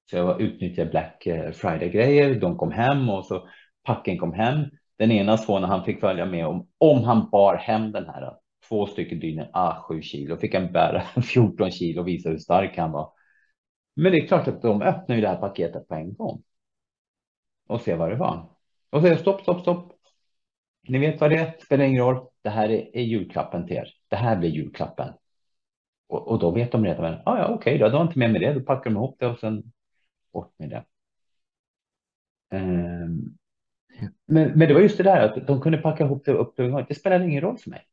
Så 0.10 0.18
jag 0.18 0.42
utnyttjade 0.42 0.90
Black 0.90 1.26
eh, 1.26 1.52
Friday-grejer. 1.52 2.40
De 2.40 2.58
kom 2.58 2.72
hem 2.72 3.10
och 3.10 3.26
så 3.26 3.48
packen 3.84 4.18
kom 4.18 4.34
hem. 4.34 4.66
Den 4.98 5.12
ena 5.12 5.38
sonen 5.38 5.70
han 5.70 5.86
fick 5.86 6.00
följa 6.00 6.26
med 6.26 6.48
om, 6.48 6.68
om 6.78 7.04
han 7.04 7.30
bar 7.30 7.56
hem 7.56 7.92
den 7.92 8.06
här. 8.06 8.34
Två 8.70 8.88
stycken 8.88 9.20
dynor, 9.20 9.50
ah, 9.54 9.82
sju 9.82 10.02
kilo. 10.02 10.38
Fick 10.38 10.54
han 10.54 10.72
bära 10.72 11.02
14 11.22 11.72
kilo 11.72 12.02
och 12.02 12.08
visa 12.08 12.30
hur 12.30 12.38
stark 12.38 12.78
han 12.78 12.92
var. 12.92 13.12
Men 13.96 14.12
det 14.12 14.18
är 14.18 14.28
klart 14.28 14.48
att 14.48 14.62
de 14.62 14.82
öppnar 14.82 15.16
ju 15.16 15.22
det 15.22 15.28
här 15.28 15.36
paketet 15.36 15.88
på 15.88 15.96
en 15.96 16.14
gång. 16.14 16.44
Och 17.68 17.82
ser 17.82 17.98
vad 17.98 18.10
det 18.10 18.16
var. 18.16 18.50
Och 18.90 19.02
säger 19.02 19.18
stopp, 19.18 19.42
stopp, 19.42 19.62
stopp. 19.62 19.94
Ni 20.88 21.00
vet 21.00 21.22
vad 21.22 21.30
det 21.30 21.38
är, 21.38 21.56
spelar 21.60 21.86
ingen 21.86 22.04
roll. 22.04 22.28
Det 22.42 22.50
här 22.50 22.70
är, 22.70 22.96
är 22.98 23.02
julklappen 23.02 23.68
till 23.68 23.76
er. 23.76 23.90
Det 24.08 24.16
här 24.16 24.36
blir 24.38 24.50
julklappen. 24.50 25.14
Och, 26.08 26.28
och 26.28 26.40
då 26.40 26.52
vet 26.52 26.72
de 26.72 26.86
redan, 26.86 27.14
ah, 27.26 27.38
ja 27.38 27.46
okej, 27.46 27.56
okay, 27.56 27.78
då, 27.78 27.90
då 27.90 27.98
har 27.98 28.06
inte 28.06 28.20
med 28.20 28.32
mig 28.32 28.42
det. 28.42 28.54
Då 28.54 28.62
packar 28.62 28.90
de 28.90 28.96
ihop 28.96 29.16
det 29.20 29.28
och 29.28 29.40
sen 29.40 29.64
bort 30.34 30.54
med 30.58 30.70
det. 30.70 30.86
Um, 32.58 33.38
men, 34.26 34.52
men 34.60 34.68
det 34.68 34.74
var 34.74 34.82
just 34.82 34.98
det 34.98 35.04
där 35.04 35.22
att 35.22 35.48
de 35.48 35.62
kunde 35.62 35.78
packa 35.78 36.04
ihop 36.04 36.26
det 36.26 36.32
upp 36.32 36.56
det. 36.88 36.96
spelade 36.96 37.26
ingen 37.26 37.42
roll 37.42 37.58
för 37.58 37.70
mig. 37.70 37.86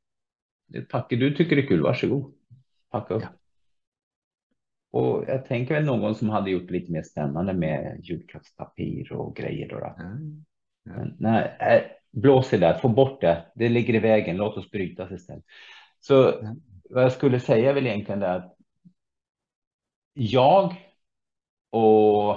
Tack, 0.89 1.11
du 1.11 1.35
tycker 1.35 1.57
det 1.57 1.63
är 1.63 1.67
kul, 1.67 1.83
varsågod. 1.83 2.35
Packa 2.91 3.15
upp. 3.15 3.23
Ja. 3.23 3.29
Och 4.91 5.25
jag 5.29 5.47
tänker 5.47 5.75
väl 5.75 5.85
någon 5.85 6.15
som 6.15 6.31
hade 6.31 6.51
gjort 6.51 6.67
det 6.67 6.73
lite 6.73 6.93
mer 6.93 7.03
spännande 7.03 7.53
med 7.53 8.01
julklappspapir 8.03 9.13
och 9.13 9.37
grejer. 9.37 9.69
Då. 9.69 9.77
Mm. 9.77 10.45
Ja. 10.85 10.93
Men, 10.93 11.17
nej, 11.19 11.57
äh, 11.61 11.83
blås 12.21 12.53
i 12.53 12.59
det, 12.59 12.79
få 12.83 12.89
bort 12.89 13.21
det. 13.21 13.47
Det 13.55 13.69
ligger 13.69 13.95
i 13.95 13.99
vägen, 13.99 14.37
låt 14.37 14.57
oss 14.57 14.71
brytas 14.71 15.11
istället. 15.13 15.45
Så 16.01 16.39
mm. 16.39 16.57
vad 16.91 17.05
jag 17.05 17.13
skulle 17.13 17.41
säga 17.41 17.71
är 17.71 17.75
väl 17.75 17.87
egentligen 17.87 18.21
det 18.21 18.35
att 18.35 18.57
jag 20.13 20.75
och 21.71 22.37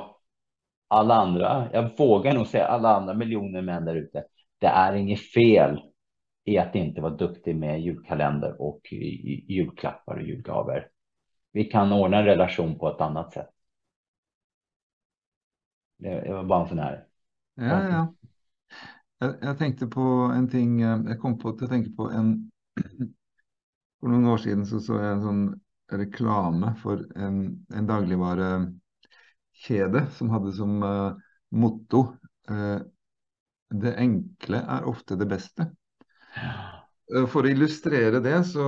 alla 0.87 1.15
andra, 1.15 1.69
jag 1.73 1.97
vågar 1.97 2.33
nog 2.33 2.47
säga 2.47 2.65
alla 2.65 2.95
andra 2.95 3.13
miljoner 3.13 3.61
män 3.61 3.85
där 3.85 3.95
ute, 3.95 4.23
det 4.59 4.67
är 4.67 4.93
inget 4.93 5.31
fel 5.31 5.81
i 6.47 6.57
att 6.57 6.75
inte 6.75 7.01
vara 7.01 7.15
duktig 7.15 7.55
med 7.55 7.81
julkalender 7.81 8.61
och 8.61 8.81
julklappar 9.47 10.15
och 10.15 10.21
julgaver. 10.21 10.89
Vi 11.51 11.63
kan 11.63 11.91
ordna 11.91 12.17
en 12.17 12.25
relation 12.25 12.79
på 12.79 12.89
ett 12.89 13.01
annat 13.01 13.33
sätt. 13.33 13.49
Det 15.97 16.33
var 16.33 16.43
bara 16.43 16.61
en 16.61 16.69
sån 16.69 16.79
här. 16.79 17.07
Ja, 17.55 17.89
ja. 17.89 18.13
Jag, 19.17 19.35
jag 19.41 19.57
tänkte 19.57 19.87
på 19.87 20.01
en 20.35 20.49
ting, 20.49 20.81
eh, 20.81 21.01
jag 21.05 21.19
kom 21.19 21.39
på 21.39 21.49
att 21.49 21.61
jag 21.61 21.69
tänkte 21.69 21.91
på 21.91 22.09
en, 22.09 22.51
för 23.99 24.07
några 24.07 24.33
år 24.33 24.37
sedan 24.37 24.65
så 24.65 24.79
såg 24.79 24.97
jag 24.97 25.11
en 25.11 25.21
sån 25.21 25.59
reklam 25.91 26.75
för 26.75 27.17
en, 27.17 27.65
en 27.69 27.87
dagligvarukedja 27.87 30.09
som 30.11 30.29
hade 30.29 30.53
som 30.53 30.83
eh, 30.83 31.15
motto 31.49 31.99
eh, 32.49 32.79
det 33.69 33.97
enkla 33.97 34.61
är 34.61 34.83
ofta 34.83 35.15
det 35.15 35.25
bästa. 35.25 35.67
Eh, 37.13 37.21
for 37.21 37.23
å 37.23 37.27
för 37.27 37.43
att 37.43 37.49
illustrera 37.49 38.19
det 38.19 38.43
så 38.43 38.61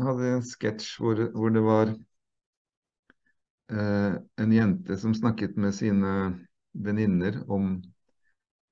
hade 0.00 0.26
jag 0.26 0.34
en 0.34 0.42
sketch 0.42 0.98
där 0.98 1.50
det 1.50 1.60
var 1.60 1.86
eh, 3.72 4.14
en 4.36 4.52
jente 4.52 4.96
som 4.96 5.14
snakket 5.14 5.56
med 5.56 5.74
sina 5.74 6.38
venninner 6.72 7.50
om 7.50 7.82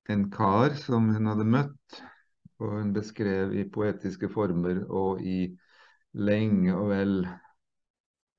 en 0.07 0.31
kar 0.31 0.69
som 0.69 1.09
hun 1.09 1.25
hadde 1.25 1.45
møtt. 1.45 2.01
Og 2.59 2.71
hun 2.71 2.93
beskrev 2.95 3.55
i 3.55 3.65
poetiske 3.67 4.29
former 4.31 4.85
og 4.87 5.21
i 5.21 5.57
lenge 6.15 6.75
og 6.75 6.89
vel 6.93 7.15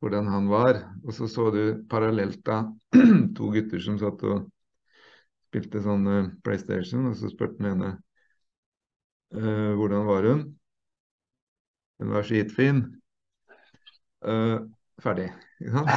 hvordan 0.01 0.29
han 0.29 0.49
var. 0.49 0.81
Og 1.05 1.13
så 1.15 1.29
så 1.29 1.51
du 1.51 1.85
parallelt 1.91 2.45
da 2.47 2.63
to 3.37 3.51
gutter 3.53 3.83
som 3.83 3.99
satt 4.01 4.25
og 4.25 4.47
spilte 5.49 5.83
sånn 5.83 6.09
eh, 6.11 6.33
PlayStation, 6.45 7.11
og 7.11 7.17
så 7.17 7.31
spurte 7.33 7.61
den 7.61 7.75
ene 7.75 7.93
uh, 9.35 9.73
hvordan 9.79 10.07
var 10.07 10.23
hun? 10.31 10.59
Hun 11.99 12.13
var 12.13 12.23
skitfin. 12.23 13.01
Uh, 14.27 14.61
ferdig. 15.03 15.33
Sant? 15.73 15.89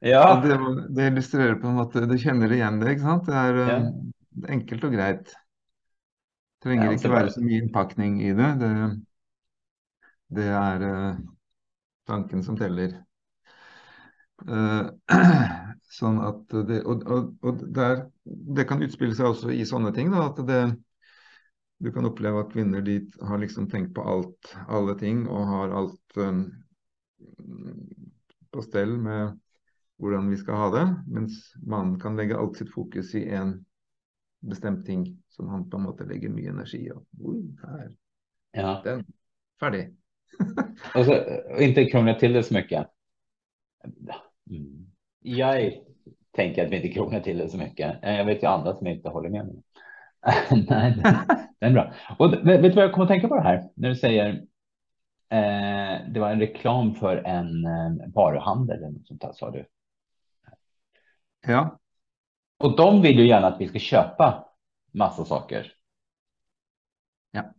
ja. 0.00 0.40
Det, 0.42 0.58
det, 0.96 1.06
illustrerer 1.06 1.54
på 1.54 1.68
en 1.68 1.74
måte 1.78 2.04
Du 2.06 2.18
kjenner 2.20 2.52
igjen 2.52 2.80
det, 2.80 2.90
ikke 2.96 3.06
sant? 3.06 3.26
Det 3.28 3.36
er 3.40 3.54
ja. 3.62 3.76
um, 3.80 4.12
enkelt 4.58 4.84
og 4.88 4.92
greit. 4.96 5.26
Trenger 6.64 6.90
ja, 6.90 6.92
ikke 6.96 7.12
være 7.12 7.32
så 7.32 7.40
mye 7.44 7.62
innpakning 7.62 8.12
i 8.24 8.32
det. 8.36 8.50
Det, 8.60 8.72
det 10.36 10.48
er 10.50 10.78
uh, 10.84 11.16
tanken 12.06 12.42
som 12.46 12.58
teller. 12.58 12.96
Uh, 14.46 14.92
sånn 15.98 16.20
at 16.20 16.52
det, 16.68 16.82
og, 16.84 17.06
og, 17.08 17.30
og 17.46 17.62
der, 17.74 18.04
det 18.24 18.66
kan 18.68 18.82
utspille 18.84 19.16
seg 19.16 19.30
også 19.32 19.54
i 19.54 19.64
sånne 19.68 19.92
ting. 19.96 20.12
Da, 20.12 20.28
at 20.30 20.42
det, 20.48 20.60
du 21.82 21.90
kan 21.92 22.08
oppleve 22.08 22.44
at 22.44 22.52
kvinner 22.52 22.84
de 22.84 23.00
har 23.28 23.40
liksom 23.42 23.70
tenkt 23.72 23.94
på 23.96 24.04
alt, 24.04 24.54
alle 24.68 24.96
ting, 25.00 25.24
og 25.28 25.50
har 25.52 25.74
alt 25.82 26.20
um, 26.20 26.46
på 28.52 28.64
stell 28.64 28.96
med 29.00 29.36
hvordan 30.00 30.28
vi 30.30 30.38
skal 30.40 30.60
ha 30.60 30.70
det. 30.74 30.86
Mens 31.08 31.40
mannen 31.62 31.96
kan 32.00 32.16
legge 32.18 32.38
alt 32.38 32.58
sitt 32.60 32.72
fokus 32.72 33.14
i 33.16 33.26
en 33.32 33.58
bestemt 34.46 34.84
ting 34.86 35.08
som 35.32 35.48
han 35.48 35.70
på 35.70 35.78
en 35.80 35.86
måte 35.88 36.06
legger 36.08 36.32
mye 36.32 36.52
energi 36.52 36.84
i. 36.86 36.96
Ja. 38.56 38.80
Den. 38.84 39.04
Ferdig. 39.60 39.88
Och, 40.94 41.04
så, 41.04 41.14
och 41.54 41.62
inte 41.62 41.84
krångla 41.84 42.14
till 42.14 42.32
det 42.32 42.42
så 42.42 42.54
mycket. 42.54 42.86
Jag 45.20 45.72
tänker 46.30 46.64
att 46.64 46.72
vi 46.72 46.76
inte 46.76 46.88
krånglar 46.88 47.20
till 47.20 47.38
det 47.38 47.48
så 47.48 47.58
mycket. 47.58 47.98
Jag 48.02 48.24
vet 48.24 48.42
ju 48.42 48.46
andra 48.46 48.76
som 48.76 48.86
inte 48.86 49.08
håller 49.08 49.28
med 49.28 49.46
mig. 49.46 49.62
Nej, 50.68 50.94
det 51.60 51.66
är 51.66 51.72
bra. 51.72 51.92
Och 52.18 52.32
vet 52.32 52.62
du 52.62 52.70
vad 52.70 52.84
jag 52.84 52.92
kommer 52.92 53.04
att 53.04 53.10
tänka 53.10 53.28
på 53.28 53.36
det 53.36 53.42
här? 53.42 53.70
När 53.74 53.88
du 53.88 53.96
säger 53.96 54.28
eh, 55.28 56.08
det 56.08 56.20
var 56.20 56.30
en 56.30 56.40
reklam 56.40 56.94
för 56.94 57.16
en 57.16 57.66
eh, 57.66 58.08
varuhandel 58.14 58.76
eller 58.76 58.90
något 58.90 59.06
sånt 59.06 59.20
där, 59.20 59.32
sa 59.32 59.50
du. 59.50 59.66
Ja. 61.46 61.78
Och 62.58 62.76
de 62.76 63.02
vill 63.02 63.18
ju 63.18 63.26
gärna 63.26 63.46
att 63.46 63.60
vi 63.60 63.68
ska 63.68 63.78
köpa 63.78 64.48
massa 64.92 65.24
saker. 65.24 65.72
Ja. 67.30 67.42
Och 67.42 67.52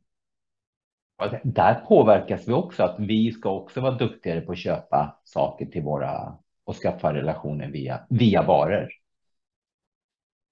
där 1.44 1.74
påverkas 1.74 2.48
vi 2.48 2.54
också 2.54 2.84
att 2.84 3.00
vi 3.00 3.32
ska 3.32 3.50
också 3.50 3.82
vara 3.82 3.98
duktigare 3.98 4.42
på 4.42 4.52
att 4.52 4.58
köpa 4.58 5.20
saker 5.24 5.66
till 5.66 5.84
våra 5.84 6.38
och 6.64 6.76
skaffa 6.76 7.14
relationer 7.14 7.72
via, 7.72 8.06
via 8.10 8.44
varor. 8.44 8.90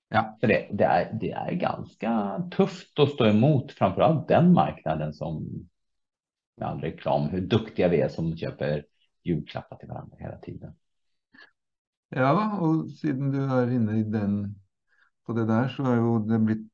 Ja. 0.09 0.37
Så 0.41 0.47
det, 0.47 0.67
det, 0.71 0.83
är, 0.83 1.13
det 1.13 1.31
är 1.31 1.51
ganska 1.51 2.41
tufft 2.51 2.99
att 2.99 3.09
stå 3.09 3.25
emot 3.25 3.71
framförallt 3.71 4.27
den 4.27 4.53
marknaden 4.53 5.13
som 5.13 5.67
med 6.57 6.67
all 6.67 6.81
reklam, 6.81 7.29
hur 7.29 7.41
duktiga 7.41 7.87
vi 7.87 8.01
är 8.01 8.09
som 8.09 8.37
köper 8.37 8.85
julklappar 9.23 9.77
till 9.77 9.89
varandra 9.89 10.17
hela 10.19 10.37
tiden. 10.37 10.73
Ja, 12.09 12.57
och 12.59 12.91
sedan 12.91 13.31
du 13.31 13.43
är 13.43 13.71
inne 13.71 13.99
i 13.99 14.03
den 14.03 14.55
på 15.25 15.33
det 15.33 15.45
där 15.45 15.67
så 15.67 15.83
är 15.83 15.95
ju 15.95 16.19
det 16.27 16.39
blivit 16.39 16.71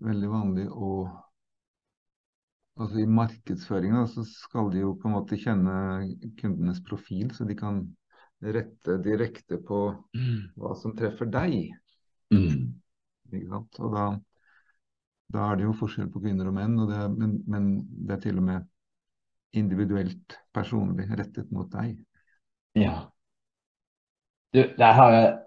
väldigt 0.00 0.30
vanligt 0.30 0.70
och 0.70 1.21
alltså 2.76 2.98
i 2.98 3.06
marknadsföringen 3.06 4.08
så 4.08 4.24
ska 4.24 4.58
de 4.58 4.78
ju 4.78 4.94
på 4.96 5.08
något 5.08 5.30
sätt 5.30 5.40
känna 5.40 6.00
kundernas 6.40 6.84
profil 6.84 7.34
så 7.34 7.44
de 7.44 7.56
kan 7.56 7.96
rätta 8.40 8.96
direkt 8.96 9.48
på 9.66 9.88
mm. 9.88 10.50
vad 10.56 10.78
som 10.78 10.96
träffar 10.96 11.26
dig. 11.26 11.78
Mm. 12.34 12.80
Och 13.78 13.90
då, 13.90 14.20
då 15.26 15.38
är 15.38 15.56
det 15.56 15.62
ju 15.62 15.72
skillnad 15.72 16.12
på 16.12 16.20
kvinnor 16.20 16.46
och 16.46 16.54
män, 16.54 16.78
och 16.78 16.90
det, 16.90 17.08
men, 17.08 17.42
men 17.46 17.86
det 18.06 18.14
är 18.14 18.20
till 18.20 18.36
och 18.36 18.42
med 18.42 18.68
individuellt 19.50 20.38
personligt 20.52 21.18
rättat 21.18 21.50
mot 21.50 21.72
dig. 21.72 22.04
Ja. 22.72 23.12
Du, 24.50 24.74
där 24.76 24.92
har 24.92 25.12
jag 25.12 25.38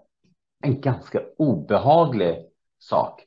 en 0.60 0.80
ganska 0.80 1.20
obehaglig 1.38 2.46
sak. 2.78 3.22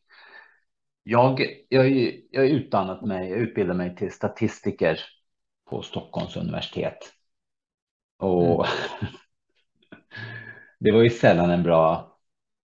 Jag, 1.03 1.45
jag, 1.69 1.89
jag 2.31 2.47
utbildat 2.47 3.01
mig, 3.01 3.29
jag 3.29 3.39
utbildar 3.39 3.73
mig 3.73 3.95
till 3.95 4.11
statistiker 4.11 4.99
på 5.69 5.81
Stockholms 5.81 6.37
universitet. 6.37 6.97
Och 8.17 8.65
mm. 8.65 9.13
det 10.79 10.91
var 10.91 11.01
ju 11.01 11.09
sällan 11.09 11.49
en 11.49 11.63
bra 11.63 12.17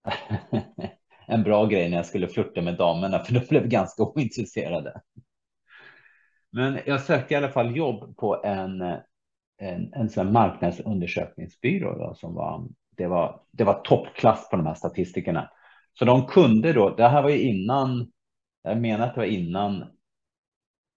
en 1.27 1.43
bra 1.43 1.65
grej 1.65 1.89
när 1.89 1.97
jag 1.97 2.05
skulle 2.05 2.27
flirta 2.27 2.61
med 2.61 2.77
damerna, 2.77 3.19
för 3.19 3.33
de 3.33 3.39
blev 3.39 3.67
ganska 3.67 4.03
ointresserade. 4.03 5.01
Men 6.51 6.79
jag 6.85 7.01
sökte 7.01 7.33
i 7.33 7.37
alla 7.37 7.49
fall 7.49 7.77
jobb 7.77 8.17
på 8.17 8.43
en, 8.43 8.81
en, 9.57 9.93
en 9.93 10.09
sån 10.09 10.31
marknadsundersökningsbyrå 10.31 11.97
då, 11.97 12.13
som 12.15 12.33
var 12.33 12.67
det, 12.97 13.07
var, 13.07 13.41
det 13.51 13.63
var 13.63 13.81
toppklass 13.83 14.49
på 14.49 14.55
de 14.55 14.65
här 14.65 14.73
statistikerna. 14.73 15.51
Så 15.93 16.05
de 16.05 16.25
kunde 16.25 16.73
då, 16.73 16.95
det 16.95 17.07
här 17.07 17.21
var 17.21 17.29
ju 17.29 17.41
innan, 17.41 18.11
jag 18.65 18.77
menar 18.77 19.07
att 19.07 19.15
det 19.15 19.21
var 19.21 19.27
innan, 19.27 19.85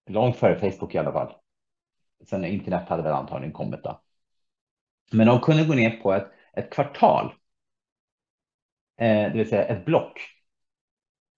långt 0.09 0.35
före 0.35 0.71
Facebook 0.71 0.95
i 0.95 0.97
alla 0.97 1.11
fall. 1.11 1.35
Sen 2.29 2.45
internet 2.45 2.89
hade 2.89 3.03
väl 3.03 3.13
antagligen 3.13 3.53
kommit 3.53 3.83
då. 3.83 4.01
Men 5.11 5.27
de 5.27 5.39
kunde 5.39 5.65
gå 5.65 5.73
ner 5.73 5.91
på 5.91 6.13
ett, 6.13 6.27
ett 6.53 6.73
kvartal 6.73 7.33
Eh, 8.99 9.31
det 9.31 9.37
vill 9.37 9.49
säga 9.49 9.65
ett 9.65 9.85
block. 9.85 10.19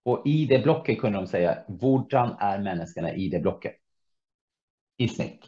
Och 0.03 0.21
i 0.27 0.45
det 0.45 0.59
blocket 0.59 0.99
kunde 0.99 1.17
de 1.19 1.27
säga, 1.27 1.57
hurdan 1.81 2.35
är 2.39 2.59
människorna 2.59 3.13
i 3.13 3.29
det 3.29 3.39
blocket? 3.39 3.75
I 4.97 5.07
snitt. 5.07 5.45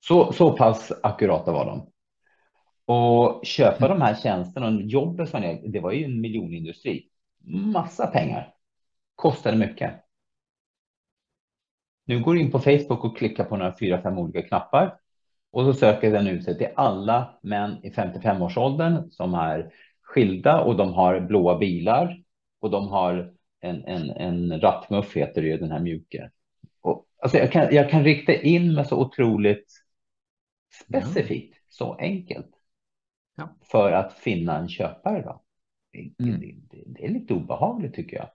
Så, 0.00 0.32
så 0.32 0.56
pass 0.56 0.92
akurata 1.02 1.52
var 1.52 1.66
de. 1.66 1.92
Och 2.94 3.46
köpa 3.46 3.88
de 3.88 4.00
här 4.00 4.14
tjänsterna 4.14 4.66
och 4.66 4.82
jobben 4.82 5.26
som 5.26 5.42
är, 5.42 5.68
det 5.68 5.80
var 5.80 5.92
ju 5.92 6.04
en 6.04 6.20
miljonindustri. 6.20 7.08
Massa 7.44 8.06
pengar. 8.06 8.54
Kostade 9.22 9.56
mycket. 9.56 9.94
Nu 12.04 12.22
går 12.22 12.34
du 12.34 12.40
in 12.40 12.50
på 12.50 12.58
Facebook 12.58 13.04
och 13.04 13.16
klickar 13.16 13.44
på 13.44 13.56
några 13.56 13.78
fyra, 13.78 14.02
fem 14.02 14.18
olika 14.18 14.42
knappar 14.48 14.98
och 15.50 15.64
så 15.64 15.74
söker 15.74 16.10
den 16.10 16.26
ut 16.26 16.44
sig 16.44 16.58
till 16.58 16.68
alla 16.76 17.38
män 17.42 17.76
i 17.82 17.90
55-årsåldern 17.90 19.10
som 19.10 19.34
är 19.34 19.72
skilda 20.02 20.60
och 20.60 20.76
de 20.76 20.92
har 20.92 21.20
blåa 21.20 21.58
bilar 21.58 22.22
och 22.60 22.70
de 22.70 22.88
har 22.88 23.34
en, 23.60 23.84
en, 23.84 24.10
en 24.10 24.60
rattmuff 24.60 25.16
heter 25.16 25.42
det 25.42 25.48
ju, 25.48 25.58
den 25.58 25.70
här 25.70 25.80
mjuka. 25.80 26.30
Och, 26.80 27.06
alltså 27.18 27.38
jag, 27.38 27.52
kan, 27.52 27.74
jag 27.74 27.90
kan 27.90 28.04
rikta 28.04 28.34
in 28.34 28.74
mig 28.74 28.84
så 28.84 29.00
otroligt 29.00 29.72
specifikt, 30.84 31.54
ja. 31.54 31.66
så 31.68 31.94
enkelt. 31.94 32.50
Ja. 33.36 33.56
För 33.62 33.92
att 33.92 34.12
finna 34.12 34.58
en 34.58 34.68
köpare. 34.68 35.22
Då. 35.22 35.42
Det, 35.92 36.24
mm. 36.24 36.40
det, 36.40 36.54
det, 36.70 36.84
det, 36.86 37.04
är 37.04 37.08
lite 37.08 37.34
obehagligt 37.34 37.94
tycker 37.94 38.16
jag. 38.16 38.28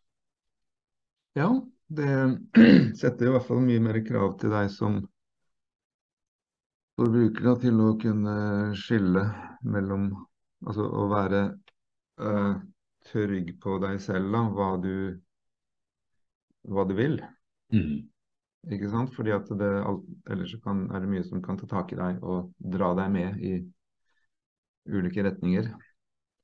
Ja, 1.34 1.66
det 1.88 2.40
sätter 3.02 3.26
i 3.26 3.30
alla 3.30 3.40
fall 3.40 3.62
mycket 3.62 3.82
mer 3.82 4.06
krav 4.06 4.40
till 4.40 4.50
dig 4.50 4.70
som 4.70 5.08
förbrukare 6.96 7.56
till 7.56 7.80
att 7.80 8.02
kunna 8.02 8.76
skilja 8.76 9.36
mellan, 9.62 10.26
alltså 10.66 10.86
att 10.86 11.10
vara 11.10 11.52
uh, 12.22 12.58
trygg 13.12 13.62
på 13.62 13.78
deg 13.80 14.02
selv, 14.02 14.32
da, 14.34 14.44
hva 14.52 14.70
du, 14.82 14.94
hva 16.68 16.86
du 16.90 16.96
vil. 16.98 17.20
Mm. 17.74 18.08
Ikke 18.74 18.90
sant? 18.92 19.14
Fordi 19.16 19.32
at 19.36 19.50
det, 19.60 19.72
ellers 20.32 20.56
kan, 20.64 20.88
er 20.92 21.04
det 21.04 21.12
mye 21.12 21.26
som 21.28 21.44
kan 21.44 21.60
ta 21.60 21.70
tak 21.70 21.94
i 21.94 22.00
deg 22.00 22.24
og 22.24 22.52
dra 22.58 22.94
deg 22.98 23.14
med 23.14 23.44
i 23.46 23.54
ulike 24.90 25.24
retninger. 25.24 25.70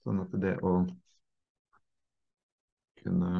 Sånn 0.04 0.22
at 0.24 0.38
det 0.40 0.58
å 0.64 0.78
kunne 3.02 3.34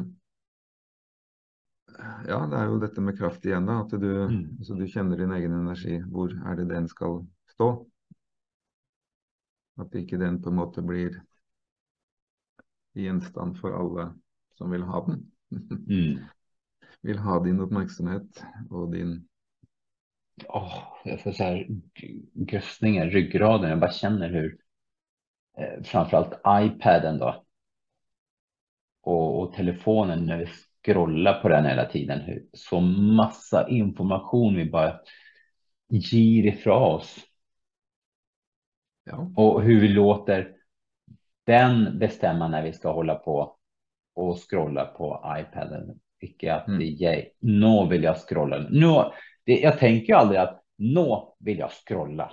Ja, 1.98 2.38
det 2.50 2.58
er 2.58 2.70
jo 2.70 2.80
dette 2.82 3.02
med 3.04 3.16
kraft 3.18 3.44
igjen, 3.46 3.66
da. 3.68 3.80
At 3.84 3.92
du, 3.92 4.08
mm. 4.30 4.40
altså, 4.58 4.76
du 4.78 4.86
kjenner 4.90 5.20
din 5.20 5.34
egen 5.36 5.54
energi. 5.54 5.98
Hvor 6.10 6.32
er 6.32 6.58
det 6.58 6.68
den 6.70 6.88
skal 6.90 7.20
stå? 7.54 7.68
At 9.80 9.94
ikke 9.98 10.18
den 10.20 10.40
på 10.42 10.52
en 10.52 10.58
måte 10.58 10.82
blir 10.86 11.20
gjenstand 12.94 13.58
for 13.58 13.74
alle 13.74 14.12
som 14.58 14.70
vil 14.70 14.86
ha 14.86 15.04
den. 15.06 15.22
Mm. 15.54 16.24
Vill 17.02 17.18
ha 17.18 17.38
din 17.44 17.60
uppmärksamhet 17.60 18.44
och 18.70 18.90
din... 18.92 19.28
Oh, 20.48 20.82
jag 21.04 21.22
får 21.22 21.32
så 21.32 21.42
här 21.42 21.66
grösningar, 22.34 23.06
ryggraden. 23.06 23.70
Jag 23.70 23.80
bara 23.80 23.92
känner 23.92 24.28
hur 24.28 24.58
eh, 25.58 25.82
framförallt 25.82 26.40
iPaden 26.48 27.18
då 27.18 27.44
och, 29.04 29.40
och, 29.42 29.52
telefonen 29.52 30.26
när 30.26 30.38
vi 30.38 30.46
scrollar 30.84 31.40
på 31.42 31.48
den 31.48 31.64
hela 31.64 31.84
tiden. 31.84 32.40
Så 32.52 32.80
massa 32.80 33.68
information 33.68 34.56
vi 34.56 34.70
bara 34.70 35.00
ger 35.88 36.46
ifrån 36.46 36.82
oss. 36.82 37.18
Ja. 39.04 39.32
Och 39.36 39.62
hur 39.62 39.80
vi 39.80 39.88
låter 39.88 40.56
den 41.46 41.98
bestämma 41.98 42.48
när 42.48 42.62
vi 42.62 42.72
ska 42.72 42.92
hålla 42.92 43.14
på 43.14 43.56
och 44.14 44.38
scrolla 44.50 44.84
på 44.84 45.36
iPaden. 45.38 46.00
Icke 46.20 46.54
att 46.54 46.68
mm. 46.68 46.78
det 46.78 47.28
nå 47.40 47.86
vill 47.86 48.02
jag 48.02 48.16
scrolla. 48.28 48.66
Nå, 48.70 49.14
det, 49.44 49.60
jag 49.60 49.78
tänker 49.78 50.06
ju 50.06 50.14
aldrig 50.14 50.40
att 50.40 50.62
nå 50.76 51.36
vill 51.38 51.58
jag 51.58 51.70
scrolla 51.70 52.32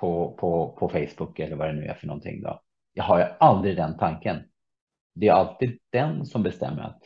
på, 0.00 0.36
på, 0.40 0.76
på 0.78 0.88
Facebook 0.88 1.38
eller 1.38 1.56
vad 1.56 1.68
det 1.68 1.72
nu 1.72 1.84
är 1.84 1.94
för 1.94 2.06
någonting. 2.06 2.42
Då. 2.42 2.60
Jag 2.92 3.04
har 3.04 3.18
ju 3.18 3.24
aldrig 3.40 3.76
den 3.76 3.98
tanken. 3.98 4.42
Det 5.16 5.28
är 5.28 5.32
alltid 5.32 5.78
den 5.90 6.26
som 6.26 6.42
bestämmer 6.42 6.82
att 6.82 7.02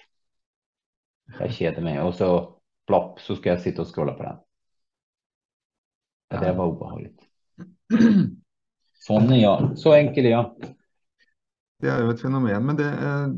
jag 1.38 1.52
keder 1.52 1.82
mig 1.82 2.00
och 2.00 2.14
så 2.14 2.58
plopp 2.86 3.20
så 3.20 3.36
ska 3.36 3.48
jag 3.50 3.60
sitta 3.60 3.82
och 3.82 3.94
scrolla 3.94 4.12
på 4.12 4.22
den. 4.22 4.36
Ja, 6.28 6.40
det 6.40 6.52
var 6.52 6.66
obehagligt. 6.66 7.20
Sån 8.94 9.32
är 9.32 9.42
jag. 9.42 9.78
Så 9.78 9.94
enkel 9.94 10.26
är 10.26 10.30
jag. 10.30 10.56
Det 11.78 11.88
är 11.88 12.02
ju 12.02 12.10
ett 12.10 12.20
fenomen, 12.20 12.66
men 12.66 12.76
det, 12.76 12.84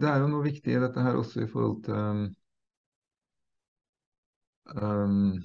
det 0.00 0.06
är 0.06 0.20
ju 0.20 0.28
nog 0.28 0.44
viktigt 0.44 0.72
i 0.72 0.78
detta 0.78 1.00
här 1.00 1.16
också 1.16 1.40
i 1.40 1.46
förhållande 1.46 1.84
till 1.84 1.94
um, 1.94 2.34
um, 4.82 5.42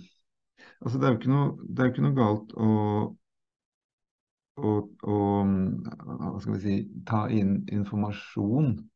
Alltså 0.79 0.99
det 0.99 1.07
är 1.07 1.11
ju 1.11 1.15
inte 1.15 1.29
något, 1.29 1.59
det 1.69 1.81
är 1.81 1.87
inte 1.87 2.01
något 2.01 2.15
galt 2.15 2.51
att 2.51 3.17
och, 4.57 5.03
och, 5.03 5.45
vad 6.05 6.41
ska 6.41 6.51
vi 6.51 6.59
säga, 6.59 6.85
ta 7.05 7.29
in 7.29 7.69
information. 7.71 8.89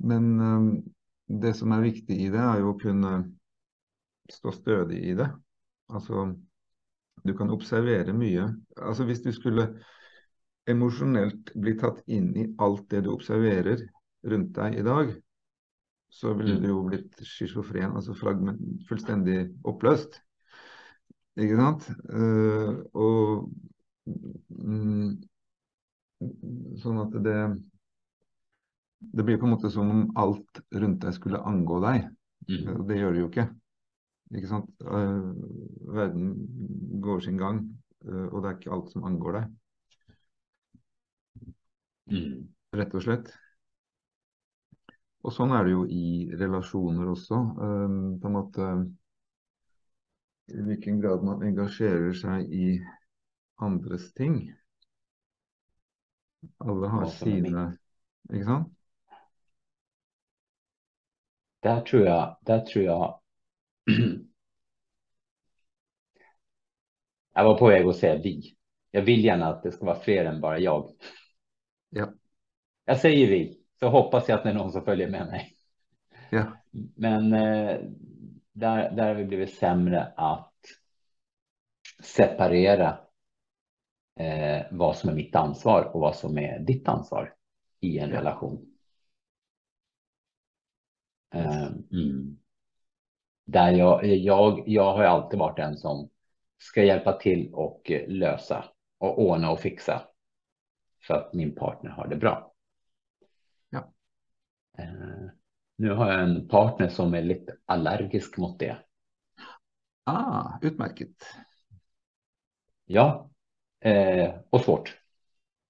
Men 0.00 0.40
um, 0.40 0.82
det 1.26 1.54
som 1.54 1.72
är 1.72 1.82
viktigt 1.82 2.18
i 2.18 2.28
det 2.28 2.38
är 2.38 2.58
ju 2.58 2.70
att 2.70 2.82
kunna 2.82 3.24
stå 4.32 4.52
stödig 4.52 4.98
i 4.98 5.14
det. 5.14 5.30
Alltså, 5.86 6.34
du 7.22 7.36
kan 7.36 7.50
observera 7.50 8.12
mycket. 8.12 8.50
Alltså, 8.76 9.02
om 9.02 9.14
du 9.24 9.32
skulle 9.32 9.84
emosjonelt 10.70 11.54
bli 11.54 11.74
tatt 11.78 12.02
inn 12.06 12.36
i 12.36 12.54
alt 12.58 12.90
det 12.90 13.00
du 13.00 13.10
observerer 13.10 13.82
rundt 14.22 14.54
deg 14.54 14.78
i 14.78 14.82
dag, 14.82 15.14
så 16.10 16.34
ville 16.34 16.54
Mm. 16.54 16.62
det 16.62 16.68
jo 16.68 16.82
blitt 16.82 17.20
schizofren, 17.26 17.96
altså 17.96 18.14
fragment, 18.14 18.60
fullstendig 18.88 19.54
oppløst. 19.64 20.20
Ikke 21.40 21.56
sant? 21.56 21.86
Eh, 22.12 22.70
og 22.92 23.50
mm, 24.48 25.20
sånn 26.82 26.98
at 27.04 27.14
det 27.24 27.38
Det 29.00 29.24
blir 29.24 29.38
på 29.40 29.48
en 29.48 29.54
måte 29.54 29.70
som 29.72 29.90
om 29.90 30.02
alt 30.20 30.60
rundt 30.76 31.00
deg 31.02 31.14
skulle 31.16 31.40
angå 31.48 31.80
deg. 31.82 32.04
Mm. 32.48 32.86
Det 32.86 32.98
gjør 32.98 33.12
det 33.16 33.22
jo 33.22 33.28
ikke. 33.30 33.46
Ikke 34.36 34.50
sant? 34.50 34.70
Eh, 34.84 35.30
verden 35.90 36.34
går 37.02 37.20
sin 37.24 37.38
gang, 37.40 37.62
eh, 38.06 38.26
og 38.30 38.42
det 38.42 38.50
er 38.50 38.58
ikke 38.58 38.74
alt 38.76 38.92
som 38.92 39.04
angår 39.08 39.40
deg, 39.40 39.56
Mm. 42.10 42.48
rett 42.74 42.94
og 42.98 43.02
slett. 43.04 43.28
Og 45.22 45.30
sånn 45.36 45.52
er 45.54 45.62
det 45.64 45.74
jo 45.76 45.84
i 45.86 46.30
relasjoner 46.34 47.06
også. 47.12 47.38
eh, 47.66 47.92
på 48.18 48.26
en 48.26 48.34
måte 48.34 48.70
I 50.50 50.64
hvilken 50.66 50.98
grad 51.00 51.22
man 51.22 51.44
engasjerer 51.46 52.12
seg 52.18 52.50
i 52.50 52.80
andres 53.62 54.12
ting. 54.18 54.40
Alle 56.58 56.88
har 56.90 57.06
sine 57.06 57.78
Ikke 58.32 58.44
sant? 58.48 58.72
Där 61.60 61.80
tror 61.80 62.06
jag, 62.06 62.38
där 62.40 62.60
tror 62.60 62.84
jag 62.84 63.20
Jag 67.34 67.44
var 67.44 67.58
på 67.58 67.66
väg 67.66 67.86
att 67.86 67.96
säga 67.96 68.20
vi. 68.22 68.56
Jag 68.90 69.02
vill 69.02 69.24
gärna 69.24 69.46
att 69.46 69.62
det 69.62 69.72
ska 69.72 69.86
vara 69.86 70.00
fler 70.00 70.24
än 70.24 70.40
bara 70.40 70.58
jag. 70.58 70.90
Ja. 71.90 72.12
Jag 72.84 73.00
säger 73.00 73.26
vi, 73.26 73.60
så 73.80 73.88
hoppas 73.88 74.28
jag 74.28 74.36
att 74.36 74.44
det 74.44 74.50
är 74.50 74.54
någon 74.54 74.72
som 74.72 74.84
följer 74.84 75.08
med 75.08 75.26
mig. 75.26 75.56
Ja. 76.30 76.56
Men 76.96 77.32
eh, 77.32 77.78
där, 78.52 78.90
där 78.90 79.06
har 79.06 79.14
vi 79.14 79.24
blivit 79.24 79.54
sämre 79.54 80.12
att 80.16 80.54
separera 82.02 82.98
eh, 84.20 84.66
vad 84.70 84.96
som 84.96 85.10
är 85.10 85.14
mitt 85.14 85.36
ansvar 85.36 85.90
och 85.94 86.00
vad 86.00 86.16
som 86.16 86.38
är 86.38 86.58
ditt 86.58 86.88
ansvar 86.88 87.34
i 87.80 87.98
en 87.98 88.10
relation. 88.10 88.69
Eh, 91.34 91.66
mm. 91.92 92.38
Där 93.44 93.70
jag, 93.70 94.06
jag, 94.06 94.62
jag 94.66 94.92
har 94.92 95.04
alltid 95.04 95.38
varit 95.38 95.56
den 95.56 95.76
som 95.76 96.10
ska 96.58 96.84
hjälpa 96.84 97.12
till 97.12 97.54
och 97.54 97.90
lösa 98.06 98.64
och 98.98 99.22
ordna 99.22 99.50
och 99.50 99.60
fixa 99.60 100.02
så 101.06 101.14
att 101.14 101.34
min 101.34 101.54
partner 101.54 101.90
har 101.90 102.08
det 102.08 102.16
bra. 102.16 102.52
Ja. 103.70 103.92
Eh, 104.78 105.30
nu 105.76 105.90
har 105.90 106.12
jag 106.12 106.22
en 106.22 106.48
partner 106.48 106.88
som 106.88 107.14
är 107.14 107.22
lite 107.22 107.56
allergisk 107.64 108.36
mot 108.36 108.58
det. 108.58 108.76
Ah, 110.04 110.58
utmerket. 110.62 111.26
Ja, 112.84 113.30
eh, 113.80 114.34
och 114.50 114.60
svårt. 114.60 114.96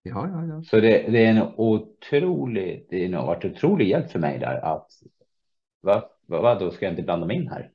Ja, 0.03 0.29
ja, 0.29 0.46
ja. 0.46 0.62
Så 0.62 0.77
det, 0.77 1.11
det 1.11 1.27
är 1.27 1.31
en 1.31 1.55
otrolig, 1.57 2.87
det 2.90 3.12
har 3.12 3.27
varit 3.27 3.44
otrolig 3.44 3.88
hjälp 3.88 4.11
för 4.11 4.18
mig 4.18 4.38
där 4.38 4.61
att 4.64 4.90
vad, 5.81 6.05
vad, 6.27 6.43
vad 6.43 6.59
då 6.59 6.71
ska 6.71 6.85
jag 6.85 6.93
inte 6.93 7.03
blanda 7.03 7.27
mig 7.27 7.37
in 7.37 7.49
här 7.49 7.73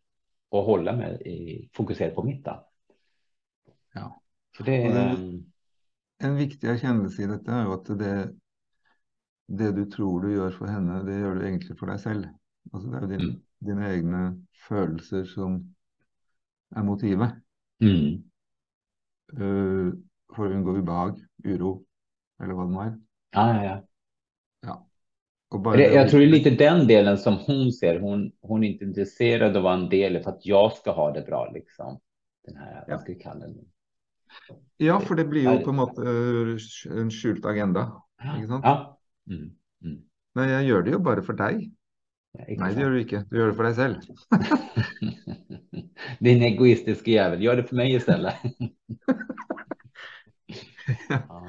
och 0.50 0.64
hålla 0.64 0.94
mig 0.94 1.22
i, 1.26 1.70
fokuserad 1.74 2.16
på 2.16 2.24
mitt 2.24 2.46
då. 2.46 2.68
Ja. 3.94 4.22
Så 4.58 4.64
det 4.64 4.76
är, 4.76 5.18
En 6.18 6.36
viktig 6.36 6.68
erkjennelse 6.68 7.24
i 7.24 7.28
dette 7.28 7.52
er 7.52 7.66
jo 7.68 7.74
at 7.76 7.90
det, 8.00 8.12
det 9.60 9.72
du 9.76 9.84
tror 9.92 10.22
du 10.24 10.32
gjør 10.34 10.54
for 10.58 10.72
henne, 10.72 11.02
det 11.08 11.18
gjør 11.20 11.36
du 11.36 11.46
egentlig 11.46 11.78
for 11.80 11.92
deg 11.92 12.00
selv. 12.00 12.30
Altså 12.74 12.92
det 12.92 13.02
jo 13.02 13.10
din, 13.12 13.26
Mm. 13.26 13.42
dine 13.68 13.90
egne 13.90 14.22
følelser 14.68 15.26
som 15.26 15.60
er 16.76 16.84
motivet. 16.84 17.42
mm, 17.80 18.24
eh, 19.34 19.92
for 20.36 20.48
å 20.48 20.54
unngå 20.56 20.78
ubehag, 20.80 21.20
uro, 21.46 21.74
eller 22.40 22.54
hva 22.58 22.66
det 22.66 22.74
nå 22.76 22.82
er. 22.86 22.96
ja, 23.34 23.48
ja, 23.56 23.64
ja. 23.64 23.76
Å 25.56 25.76
jag 25.78 26.10
tror 26.10 26.20
det 26.20 26.26
är 26.26 26.30
lite 26.30 26.50
den 26.50 26.88
delen 26.88 27.18
som 27.18 27.38
hon 27.38 27.72
ser. 27.72 28.00
Hon, 28.00 28.32
hon 28.42 28.64
är 28.64 28.68
inte 28.68 28.86
intresserad 28.86 29.50
av 29.52 29.58
att 29.58 29.64
vara 29.64 29.74
en 29.74 29.90
del 29.90 30.24
för 30.24 30.30
att 30.32 30.46
jag 30.46 30.74
ska 30.74 30.92
ha 30.92 31.12
det 31.12 31.22
bra 31.22 31.52
liksom. 31.54 32.00
Den 32.46 32.58
här, 32.58 32.76
Ja. 32.76 32.84
vad 32.88 33.02
ska 33.02 33.14
vi 33.14 33.20
kalla 33.20 33.40
den? 33.40 33.56
Ja, 34.78 35.00
for 35.00 35.16
det 35.16 35.26
blir 35.26 35.44
jo 35.44 35.52
Er- 35.52 35.64
på 35.64 35.70
en 35.70 35.76
måte 35.76 36.02
eh, 36.02 37.02
en 37.02 37.12
skjult 37.12 37.46
agenda. 37.46 38.02
Ikke 38.38 38.48
sant? 38.48 38.66
Ja. 38.66 38.98
Mm, 39.30 39.52
mm. 39.84 40.02
Nei, 40.36 40.50
jeg 40.50 40.66
gjør 40.68 40.84
det 40.84 40.92
jo 40.92 41.00
bare 41.00 41.24
for 41.24 41.34
deg. 41.40 41.62
Ja, 42.36 42.44
Nei, 42.60 42.74
det 42.74 42.82
gjør 42.84 42.92
du 42.92 43.00
ikke. 43.00 43.24
Du 43.30 43.38
gjør 43.38 43.48
det 43.52 43.56
for 43.56 43.64
deg 43.64 43.76
selv. 43.76 43.96
Din 46.26 46.44
egoistiska 46.44 47.12
jävel, 47.12 47.44
gör 47.44 47.56
det 47.56 47.64
för 47.64 47.76
mig 47.76 47.94
istället. 47.96 48.36
ja. 51.10 51.48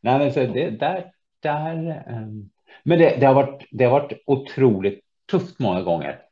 Nej, 0.00 0.18
men 0.18 0.32
så 0.32 0.40
det, 0.40 0.70
där, 0.70 1.12
där, 1.42 2.04
ehm, 2.06 2.50
men 2.84 2.98
det, 2.98 3.16
det, 3.20 3.26
har 3.26 3.34
varit, 3.34 3.68
det 3.70 3.84
har 3.84 4.00
varit 4.00 4.22
otroligt 4.26 5.04
tufft 5.30 5.58
många 5.58 5.82
gånger. 5.82 6.22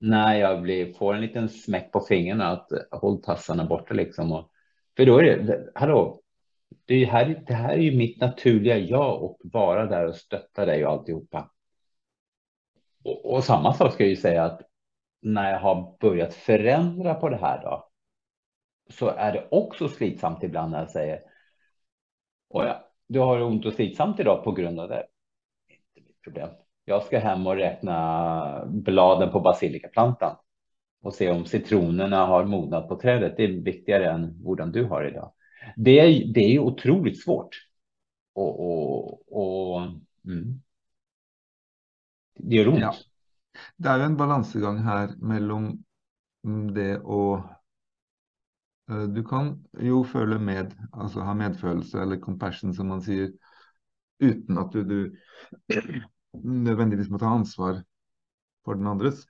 När 0.00 0.34
jag 0.34 0.62
blir, 0.62 0.92
får 0.92 1.14
en 1.14 1.20
liten 1.20 1.48
smäck 1.48 1.92
på 1.92 2.00
fingrarna 2.00 2.50
att 2.50 2.68
håll 2.90 3.22
tassarna 3.22 3.64
borta 3.64 3.94
liksom. 3.94 4.32
Och, 4.32 4.50
för 4.96 5.06
då 5.06 5.18
är 5.18 5.22
det, 5.22 5.70
hallå, 5.74 6.20
det, 6.84 7.04
här, 7.04 7.44
det 7.46 7.54
här 7.54 7.72
är 7.72 7.82
ju 7.82 7.96
mitt 7.96 8.20
naturliga 8.20 8.78
jag 8.78 9.22
och 9.22 9.40
vara 9.44 9.86
där 9.86 10.06
och 10.06 10.16
stötta 10.16 10.66
dig 10.66 10.86
och 10.86 10.92
alltihopa. 10.92 11.50
Och, 13.04 13.34
och 13.34 13.44
samma 13.44 13.72
sak 13.72 13.92
ska 13.92 14.02
jag 14.02 14.10
ju 14.10 14.16
säga 14.16 14.44
att 14.44 14.60
när 15.20 15.52
jag 15.52 15.60
har 15.60 15.96
börjat 16.00 16.34
förändra 16.34 17.14
på 17.14 17.28
det 17.28 17.36
här 17.36 17.62
då, 17.62 17.90
så 18.90 19.08
är 19.08 19.32
det 19.32 19.48
också 19.50 19.88
slitsamt 19.88 20.42
ibland 20.42 20.72
när 20.72 20.78
jag 20.78 20.90
säger, 20.90 21.20
och 22.48 22.64
ja, 22.64 22.90
du 23.06 23.18
har 23.18 23.40
ont 23.40 23.66
och 23.66 23.72
slitsamt 23.72 24.20
idag 24.20 24.44
på 24.44 24.52
grund 24.52 24.80
av 24.80 24.88
det. 24.88 25.06
Problem. 26.24 26.48
Jag 26.84 27.02
ska 27.02 27.18
hem 27.18 27.46
och 27.46 27.56
räkna 27.56 28.66
bladen 28.66 29.32
på 29.32 29.40
basilikaplantan 29.40 30.36
och 31.02 31.14
se 31.14 31.30
om 31.30 31.44
citronerna 31.44 32.26
har 32.26 32.44
mognat 32.44 32.88
på 32.88 32.96
trädet. 32.96 33.36
Det 33.36 33.44
är 33.44 33.48
viktigare 33.48 34.10
än 34.10 34.24
hur 34.44 34.72
du 34.72 34.84
har 34.84 35.04
idag. 35.04 35.32
Det 35.76 36.00
är, 36.00 36.32
det 36.34 36.40
är 36.40 36.58
otroligt 36.58 37.22
svårt. 37.22 37.48
Och, 38.32 38.60
och, 38.60 39.32
och 39.32 39.82
mm. 40.24 40.60
det 42.34 42.56
gör 42.56 42.68
ont. 42.68 42.80
Ja. 42.80 42.94
Det 43.76 43.88
är 43.88 43.98
en 43.98 44.16
balansgång 44.16 44.78
här 44.78 45.10
mellan 45.16 45.84
det 46.74 46.98
och 46.98 47.38
eh, 48.90 49.02
Du 49.02 49.24
kan 49.24 49.64
ju 49.80 50.04
följa 50.04 50.38
med, 50.38 50.74
alltså 50.92 51.20
ha 51.20 51.34
medföljelse 51.34 52.02
eller 52.02 52.16
compassion, 52.16 52.74
som 52.74 52.88
man 52.88 53.02
säger, 53.02 53.32
utan 54.18 54.58
att 54.58 54.72
du, 54.72 54.84
du 54.84 55.20
nødvendigvis 56.42 57.10
må 57.12 57.20
ta 57.20 57.30
ansvar 57.34 57.82
for 58.64 58.78
den 58.78 58.88
andres. 58.90 59.24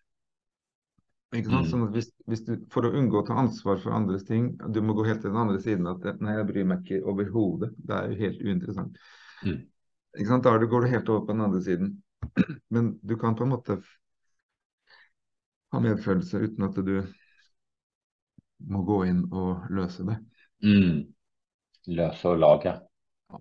Ikke 1.34 1.50
sant? 1.50 1.66
Mm. 1.66 1.70
Sånn 1.72 1.84
at 1.88 1.96
hvis, 1.96 2.08
hvis 2.30 2.44
du, 2.46 2.52
for 2.70 2.86
å 2.86 2.92
unngå 2.94 3.20
å 3.20 3.26
ta 3.26 3.36
ansvar 3.42 3.80
for 3.82 3.96
andres 3.96 4.24
ting, 4.28 4.52
du 4.70 4.80
må 4.82 4.94
gå 4.94 5.06
helt 5.08 5.20
til 5.24 5.32
den 5.32 5.40
andre 5.40 5.60
siden 5.62 5.88
at 5.90 6.00
det- 6.04 6.20
nei, 6.22 6.36
jeg 6.38 6.46
bryr 6.46 6.68
meg 6.70 6.84
ikke 6.84 7.02
overhodet. 7.10 7.72
Det 7.76 7.96
er 7.96 8.12
jo 8.12 8.20
helt 8.22 8.44
uinteressant. 8.44 8.96
Mm. 9.42 9.58
Ikke 10.14 10.30
sant? 10.30 10.44
Da 10.46 10.58
du- 10.58 10.68
går 10.70 10.86
du 10.86 10.92
helt 10.94 11.08
over 11.08 11.26
på 11.26 11.32
den 11.34 11.44
andre 11.48 11.62
siden. 11.62 12.02
Men 12.70 12.98
du 13.04 13.16
kan 13.16 13.34
på 13.34 13.44
en 13.44 13.50
måte 13.50 13.82
ha 15.72 15.80
medfølelse 15.80 16.38
uten 16.38 16.68
at 16.68 16.78
du 16.86 16.94
må 18.70 18.84
gå 18.86 19.04
inn 19.10 19.24
og 19.32 19.66
løse 19.70 20.06
det. 20.06 20.20
Mm. 20.62 21.12
Lösa 21.86 22.28
och 22.30 22.38
laga. 22.38 22.80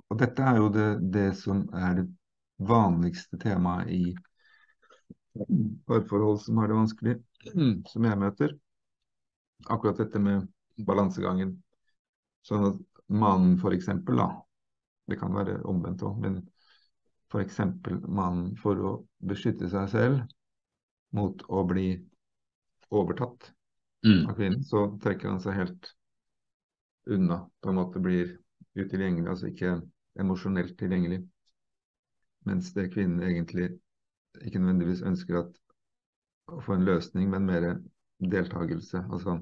Og 0.10 0.18
dette 0.18 0.42
er 0.42 0.58
jo 0.58 0.70
det, 0.70 1.12
det 1.14 1.30
som 1.38 1.70
er 1.74 1.94
det 2.02 2.08
vanligste 2.68 3.40
temaet 3.42 3.92
i 3.94 4.04
parforhold 5.88 6.42
som 6.42 6.58
har 6.62 6.70
det 6.70 6.78
vanskelig, 6.78 7.16
som 7.92 8.08
jeg 8.08 8.22
møter. 8.22 8.56
Akkurat 9.72 10.02
dette 10.04 10.20
med 10.22 10.48
balansegangen. 10.86 11.56
Sånn 12.44 12.68
at 12.74 12.82
mannen 13.08 13.56
eksempel, 13.76 14.20
da, 14.20 14.30
det 15.10 15.20
kan 15.22 15.34
være 15.36 15.62
omvendt 15.70 16.04
òg, 16.06 16.20
men 16.24 16.42
eksempel 17.42 18.02
mannen 18.06 18.54
for 18.60 18.78
å 18.78 18.94
beskytte 19.26 19.70
seg 19.72 19.90
selv 19.90 20.24
mot 21.18 21.42
å 21.50 21.64
bli 21.70 21.88
overtatt 22.94 23.54
Mm. 24.04 24.26
av 24.28 24.36
kvinnen, 24.36 24.64
så 24.68 24.80
trekker 25.00 25.30
han 25.32 25.40
seg 25.40 25.54
helt 25.56 25.94
unna. 27.08 27.38
På 27.64 27.70
en 27.72 27.78
måte 27.78 28.02
blir 28.04 28.34
utilgjengelig, 28.76 29.30
altså 29.32 29.48
ikke 29.48 29.78
emosjonelt 30.20 30.76
tilgjengelig. 30.76 31.22
Mens 32.46 32.74
det 32.76 32.90
kvinnen 32.94 33.24
egentlig 33.24 33.70
ikke 34.42 34.60
nødvendigvis 34.60 35.04
ønsker 35.06 35.40
at, 35.44 35.52
å 36.52 36.60
få 36.64 36.78
en 36.78 36.86
løsning, 36.88 37.30
men 37.32 37.48
mer 37.48 37.68
deltakelse. 38.20 39.06
Altså 39.12 39.40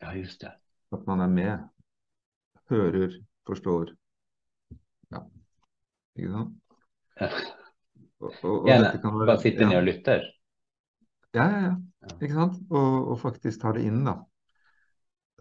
Ja, 0.00 0.14
just 0.16 0.40
det. 0.40 0.52
at 0.92 1.06
man 1.06 1.20
er 1.20 1.28
med, 1.28 1.58
hører, 2.70 3.12
forstår. 3.46 3.92
Ja. 5.12 5.24
Ikke 6.16 6.30
sant? 6.32 6.56
Og, 8.20 8.32
og, 8.44 8.66
Gjerne 8.68 8.92
være, 9.02 9.26
bare 9.26 9.40
sitte 9.40 9.68
ned 9.68 9.76
og 9.76 9.86
lytte. 9.88 10.16
Ja, 11.34 11.44
ja, 11.44 11.60
ja. 11.68 11.76
Ikke 12.16 12.34
sant? 12.34 12.58
Og, 12.70 13.10
og, 13.10 13.16
faktisk 13.20 13.62
ta 13.62 13.72
det 13.76 13.84
inn, 13.88 14.02
da. 14.06 14.16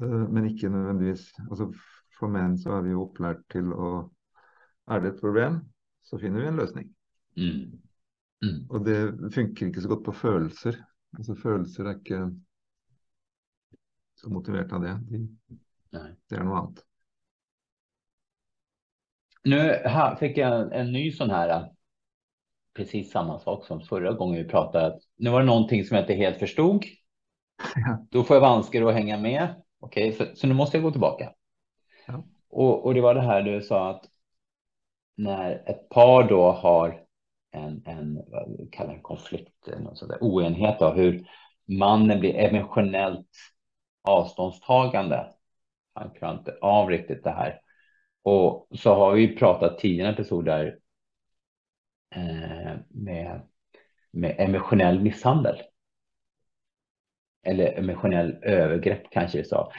Uh, 0.02 0.26
men 0.32 0.48
ikke 0.52 0.72
nødvendigvis 0.72 1.26
altså, 1.50 1.72
For 2.20 2.32
menn 2.32 2.56
så 2.60 2.78
er 2.78 2.86
vi 2.86 2.94
jo 2.94 3.02
opplært 3.04 3.42
til 3.52 3.74
å 3.76 3.90
Er 4.92 5.02
det 5.04 5.14
et 5.14 5.20
problem, 5.20 5.58
så 6.04 6.20
finner 6.20 6.42
vi 6.42 6.48
en 6.48 6.60
løsning. 6.60 6.90
Mm. 7.38 7.80
Mm. 8.46 8.60
Og 8.70 8.86
det 8.86 9.34
funker 9.34 9.68
ikke 9.68 9.82
så 9.82 9.92
godt 9.92 10.06
på 10.06 10.16
følelser. 10.16 10.78
Altså 11.18 11.36
Følelser 11.36 11.90
er 11.90 11.98
ikke 11.98 12.22
så 14.20 14.30
motivert 14.30 14.72
av 14.76 14.84
det. 14.84 14.94
De, 15.10 15.26
det 16.30 16.38
er 16.38 16.46
noe 16.46 16.62
annet. 16.62 16.86
Nu 19.44 19.60
här 19.86 20.16
fick 20.16 20.38
jag 20.38 20.62
en, 20.62 20.72
en 20.72 20.92
ny 20.92 21.12
sån 21.12 21.30
här, 21.30 21.70
precis 22.76 23.12
samma 23.12 23.40
sak 23.40 23.66
som 23.66 23.82
förra 23.82 24.14
gången 24.14 24.44
vi 24.44 24.50
pratade. 24.50 25.00
Nu 25.18 25.30
var 25.30 25.40
det 25.40 25.46
någonting 25.46 25.84
som 25.84 25.96
jag 25.96 26.04
inte 26.04 26.14
helt 26.14 26.40
förstod. 26.40 26.86
Ja. 27.76 28.06
Då 28.10 28.24
får 28.24 28.36
jag 28.36 28.42
vanskar 28.42 28.88
att 28.88 28.94
hänga 28.94 29.18
med. 29.18 29.62
Okej, 29.80 30.14
okay, 30.14 30.28
så, 30.28 30.36
så, 30.36 30.48
nu 30.48 30.54
måste 30.54 30.78
jag 30.78 30.84
gå 30.84 30.92
tillbaka. 30.92 31.34
Ja. 32.08 32.24
Och, 32.50 32.86
och 32.86 32.94
det 32.94 33.02
var 33.02 33.16
det 33.16 33.22
här 33.22 33.42
du 33.42 33.62
sa 33.62 33.90
att 33.90 34.09
när 35.20 35.64
ett 35.66 35.90
par 35.90 36.24
då 36.24 36.52
har 36.52 37.02
en, 37.52 37.84
en 37.86 38.16
vad 38.28 38.58
vi 38.58 38.70
kallar 38.72 38.94
en 38.94 39.02
konflikt, 39.02 39.68
eh, 39.68 40.08
där, 40.08 40.18
oenighet 40.22 40.82
av 40.82 40.96
hur 40.96 41.28
mannen 41.66 42.20
blir 42.20 42.36
emotionellt 42.36 43.28
avståndstagande. 44.04 45.34
Han 45.94 46.12
klarar 46.12 46.38
inte 46.38 46.58
av 46.62 46.90
riktigt 46.90 47.24
det 47.24 47.32
här. 47.32 47.62
Och 48.24 48.68
så 48.72 48.94
har 48.94 49.14
vi 49.14 49.36
pratat 49.36 49.80
tidigare 49.80 50.14
episoder 50.14 50.80
eh, 52.16 52.76
med, 52.90 53.42
med 54.12 54.36
emotionell 54.40 55.00
misshandel. 55.00 55.56
Eller 57.44 57.80
emotionell 57.80 58.44
övergrepp 58.44 59.10
kanske 59.12 59.38
vi 59.38 59.44
sa. 59.44 59.72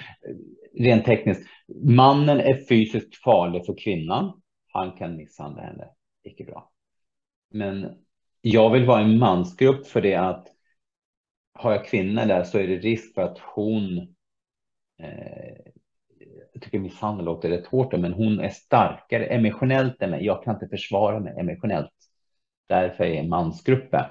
Rent 0.78 1.04
tekniskt, 1.04 1.48
mannen 1.84 2.40
är 2.40 2.66
fysiskt 2.68 3.16
farlig 3.16 3.66
för 3.66 3.74
kvinnan. 3.78 4.40
Han 4.72 4.92
kan 4.92 5.16
misshandla 5.16 5.62
henne, 5.62 5.88
icke 6.22 6.44
bra. 6.44 6.72
Men 7.50 8.04
jag 8.40 8.70
vill 8.70 8.86
vara 8.86 9.00
en 9.00 9.18
mansgrupp 9.18 9.86
för 9.86 10.00
det 10.00 10.14
att 10.14 10.48
har 11.52 11.72
jag 11.72 11.86
kvinnor 11.86 12.26
där 12.26 12.44
så 12.44 12.58
är 12.58 12.68
det 12.68 12.76
risk 12.76 13.14
för 13.14 13.22
att 13.22 13.38
hon 13.38 13.98
eh, 14.98 15.72
jag 16.52 16.62
tycker 16.62 16.78
misshandel 16.78 17.24
låter 17.24 17.48
rätt 17.48 17.66
hårt, 17.66 17.92
men 17.92 18.12
hon 18.12 18.40
är 18.40 18.48
starkare 18.48 19.26
emotionellt 19.26 20.02
än 20.02 20.10
mig. 20.10 20.24
Jag 20.24 20.44
kan 20.44 20.54
inte 20.54 20.68
försvara 20.68 21.20
mig 21.20 21.34
emotionellt. 21.38 21.92
Därför 22.68 23.04
är 23.04 23.14
jag 23.14 23.28
mansgruppen. 23.28 24.04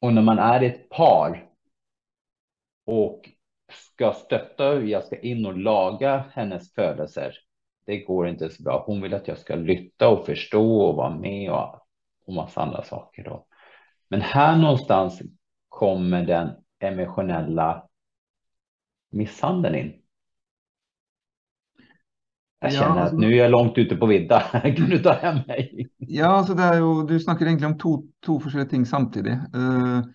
Och 0.00 0.12
när 0.14 0.22
man 0.22 0.38
är 0.38 0.62
ett 0.62 0.88
par 0.88 1.48
och 2.86 3.30
ska 3.72 4.12
stötta, 4.12 4.80
jag 4.80 5.04
ska 5.04 5.20
in 5.20 5.46
och 5.46 5.58
laga 5.58 6.24
hennes 6.32 6.74
födelser. 6.74 7.34
Det 7.90 7.98
går 7.98 8.28
inte 8.28 8.50
så 8.50 8.62
bra. 8.62 8.82
Hon 8.86 9.00
vill 9.02 9.14
att 9.14 9.28
jag 9.28 9.38
ska 9.38 9.54
lytta 9.54 10.08
och 10.08 10.26
förstå 10.26 10.80
och 10.80 10.96
vara 10.96 11.16
med 11.16 11.50
och, 11.50 11.74
och 12.26 12.34
massa 12.34 12.60
andra 12.60 12.82
saker. 12.82 13.24
Då. 13.24 13.46
Men 14.08 14.20
här 14.20 14.56
någonstans 14.56 15.22
kommer 15.68 16.26
den 16.26 16.50
emotionella 16.80 17.84
misshandeln 19.10 19.74
in. 19.74 19.92
Jeg 22.60 22.76
kjenner 22.76 23.00
ja, 23.00 23.02
altså, 23.08 23.16
at 23.16 23.24
nå 23.24 23.26
er 23.26 23.36
jeg 23.40 23.50
langt 23.56 23.78
ute 23.80 23.98
på 23.98 24.06
vidda. 24.06 24.40
kan 24.78 24.94
du 24.94 24.98
ta 25.02 25.16
hem 25.18 25.42
meg? 25.48 25.70
ja, 25.98 26.32
det 26.46 26.66
er 26.68 26.78
jo, 26.78 26.92
Du 27.08 27.16
snakker 27.18 27.50
egentlig 27.50 27.72
om 27.72 27.78
to 28.22 28.38
forskjellige 28.38 28.70
ting 28.76 28.86
samtidig. 28.86 29.34
Uh, 29.50 30.06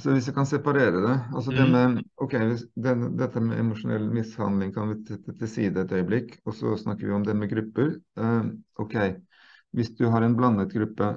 så 0.00 0.14
jeg 0.16 0.32
kan 0.32 0.46
separere 0.48 1.00
det 1.04 1.14
altså 1.34 1.52
mm. 1.52 1.56
det 1.56 1.64
med, 1.72 1.98
ok, 2.24 2.34
den, 2.84 3.02
Dette 3.20 3.40
med 3.44 3.58
emosjonell 3.60 4.06
mishandling 4.14 4.72
kan 4.72 4.88
vi 4.88 4.96
sette 5.04 5.34
til 5.36 5.50
side 5.50 5.84
et 5.84 5.92
øyeblikk. 5.92 6.38
Og 6.46 6.56
så 6.56 6.76
snakker 6.80 7.08
vi 7.08 7.12
om 7.16 7.26
det 7.26 7.34
med 7.36 7.50
grupper. 7.50 7.98
Uh, 8.16 8.54
ok, 8.80 8.96
Hvis 9.72 9.92
du 9.96 10.06
har 10.12 10.24
en 10.24 10.36
blandet 10.36 10.72
gruppe, 10.72 11.10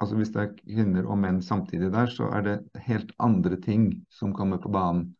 altså 0.00 0.16
hvis 0.16 0.32
det 0.34 0.42
er 0.42 0.52
kvinner 0.60 1.08
og 1.08 1.18
menn 1.20 1.40
samtidig 1.44 1.92
der, 1.92 2.12
så 2.12 2.28
er 2.32 2.44
det 2.44 2.82
helt 2.88 3.12
andre 3.18 3.56
ting 3.60 3.90
som 4.10 4.34
kommer 4.36 4.60
på 4.60 4.72
banen. 4.72 5.14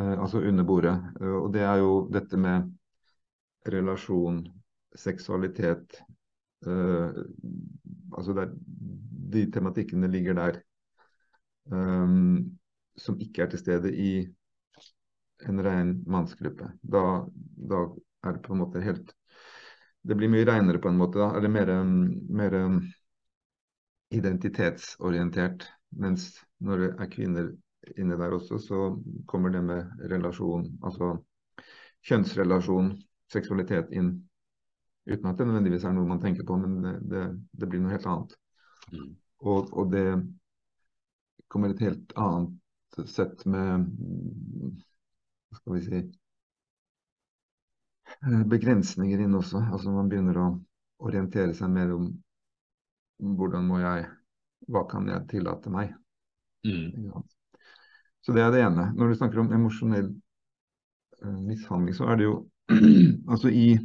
Uh, 0.00 0.20
altså 0.20 0.44
under 0.44 0.64
bordet. 0.64 0.96
og 1.20 1.52
det 1.54 1.64
er 1.64 1.80
jo 1.80 2.08
dette 2.12 2.36
med 2.36 2.68
relasjon, 3.72 4.44
seksualitet 4.96 6.02
uh, 6.66 7.12
Altså 8.16 8.32
der, 8.32 8.52
de 9.32 9.50
tematikkene 9.52 10.08
ligger 10.08 10.34
der. 10.34 10.60
Um, 11.72 12.58
som 12.96 13.18
ikke 13.20 13.44
er 13.44 13.52
til 13.52 13.60
stede 13.60 13.92
i 13.92 14.10
en 15.48 15.62
ren 15.64 15.96
mannsgruppe. 16.08 16.70
Da, 16.80 17.02
da, 17.70 17.82
er 18.24 18.36
det 18.36 18.42
på 18.46 18.54
en 18.54 18.62
måte 18.62 18.82
helt 18.84 19.12
Det 20.06 20.14
blir 20.14 20.30
mye 20.30 20.46
renere 20.46 20.78
på 20.78 20.88
en 20.88 20.98
måte. 21.00 21.18
da, 21.18 21.32
Eller 21.36 21.50
mer, 21.50 21.72
mer 22.30 22.54
identitetsorientert. 24.14 25.66
Mens 25.98 26.28
når 26.62 26.82
det 26.82 26.90
er 27.00 27.10
kvinner 27.10 27.50
inne 27.98 28.18
der 28.18 28.34
også, 28.34 28.58
så 28.58 28.80
kommer 29.26 29.50
det 29.50 29.62
med 29.64 30.06
relasjon, 30.10 30.66
altså 30.84 31.16
kjønnsrelasjon, 32.06 32.92
seksualitet 33.32 33.90
inn. 33.94 34.12
Uten 35.06 35.30
at 35.30 35.38
det 35.38 35.46
nødvendigvis 35.46 35.84
er 35.86 35.94
noe 35.94 36.08
man 36.08 36.22
tenker 36.22 36.46
på, 36.46 36.56
men 36.58 36.80
det, 36.82 36.94
det, 37.10 37.24
det 37.54 37.68
blir 37.70 37.82
noe 37.82 37.94
helt 37.94 38.08
annet. 38.10 38.34
Og, 39.42 39.70
og, 39.72 39.90
det 39.92 40.06
kommer 41.48 41.72
et 41.72 41.82
helt 41.84 42.12
annet 42.16 43.08
sett 43.08 43.44
med 43.44 43.86
skal 45.56 45.74
vi 45.74 45.82
si 45.84 45.98
eh, 48.22 48.44
Begrensninger 48.46 49.20
inn 49.20 49.34
også. 49.36 49.60
Altså 49.72 49.92
Man 49.92 50.08
begynner 50.08 50.40
å 50.40 50.48
orientere 51.06 51.54
seg 51.54 51.70
mer 51.72 51.92
om 51.94 52.10
må 53.20 53.80
jeg 53.80 54.06
Hva 54.72 54.82
kan 54.90 55.08
jeg 55.08 55.28
tillate 55.30 55.70
meg? 55.70 55.92
Mm. 56.66 57.22
Så 58.24 58.32
det 58.34 58.42
er 58.42 58.50
det 58.50 58.62
ene. 58.64 58.88
Når 58.96 59.08
du 59.08 59.14
snakker 59.14 59.38
om 59.38 59.52
emosjonell 59.54 60.08
uh, 61.22 61.40
mishandling, 61.46 61.94
så 61.94 62.08
er 62.10 62.16
det 62.18 62.26
jo 62.26 62.34
altså 63.30 63.52
i 63.52 63.76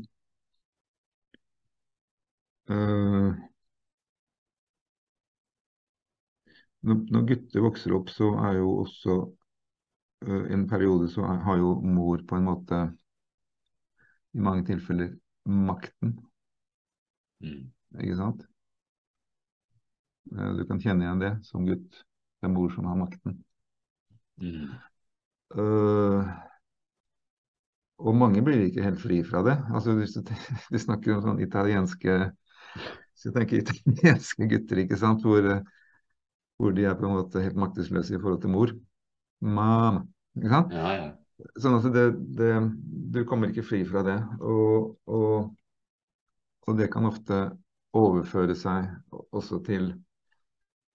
uh, 2.71 3.35
når, 6.87 7.25
gutter 7.29 7.63
vokser 7.65 7.93
opp, 7.97 8.09
så 8.09 8.31
er 8.47 8.59
jo 8.59 8.71
også 8.81 9.17
uh, 10.27 10.45
en 10.53 10.67
periode 10.69 11.09
så 11.13 11.25
er, 11.27 11.41
har 11.45 11.59
jo 11.61 11.75
mor 11.85 12.23
på 12.27 12.37
en 12.37 12.47
måte 12.47 12.81
i 14.33 14.41
mange 14.41 14.65
tilfeller 14.69 15.13
makten. 15.45 16.15
Mm. 17.43 17.67
Ikke 17.99 18.17
sant? 18.19 18.45
Uh, 20.31 20.51
du 20.57 20.65
kan 20.69 20.81
kjenne 20.81 21.05
igjen 21.05 21.23
det 21.23 21.33
som 21.47 21.67
gutt. 21.67 22.03
Det 22.41 22.49
er 22.49 22.55
mor 22.55 22.71
som 22.73 22.87
har 22.89 22.97
makten. 22.97 23.41
Mm. 24.41 24.71
Uh, 25.53 26.25
og 28.01 28.17
mange 28.17 28.41
blir 28.41 28.63
ikke 28.65 28.85
helt 28.87 29.01
fri 29.01 29.19
fra 29.27 29.43
det. 29.45 29.59
Altså 29.69 29.93
du 29.93 30.05
snakker 30.85 31.17
om 31.19 31.25
sånn 31.27 31.43
italienske 31.45 32.23
hvis 33.21 33.27
jeg 33.27 33.33
tenker 33.35 33.59
italienske 33.61 34.47
gutter, 34.49 34.79
ikke 34.81 34.97
sant, 34.97 35.21
hvor, 35.21 35.45
hvor, 36.61 36.75
de 36.77 36.85
er 36.85 36.97
på 36.97 37.07
en 37.07 37.17
måte 37.17 37.41
helt 37.43 37.59
maktesløse 37.59 38.15
i 38.15 38.21
forhold 38.21 38.41
til 38.43 38.53
mor. 38.53 38.73
Mamma. 39.41 40.05
Ikke 40.37 40.53
sant? 40.53 40.75
Ja, 40.75 40.93
ja. 40.95 41.09
Sånn 41.61 41.79
at 41.79 41.87
det, 41.93 42.05
det, 42.37 42.51
Du 43.13 43.23
kommer 43.27 43.49
ikke 43.51 43.65
fri 43.65 43.81
fra 43.87 44.03
det. 44.05 44.17
Og, 44.45 44.93
og, 45.09 45.49
og, 46.67 46.77
det 46.77 46.91
kan 46.93 47.09
ofte 47.09 47.41
overføre 47.97 48.55
seg 48.55 48.87
også 49.33 49.59
til 49.67 49.91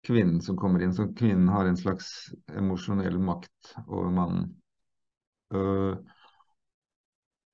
kvinnen 0.07 0.39
som 0.45 0.59
kommer 0.59 0.85
inn. 0.85 0.95
Så 0.97 1.11
kvinnen 1.19 1.51
har 1.53 1.67
en 1.69 1.79
slags 1.79 2.31
emosjonell 2.55 3.19
makt 3.19 3.75
over 3.87 4.13
mannen. 4.15 4.55
Uh, 5.55 5.99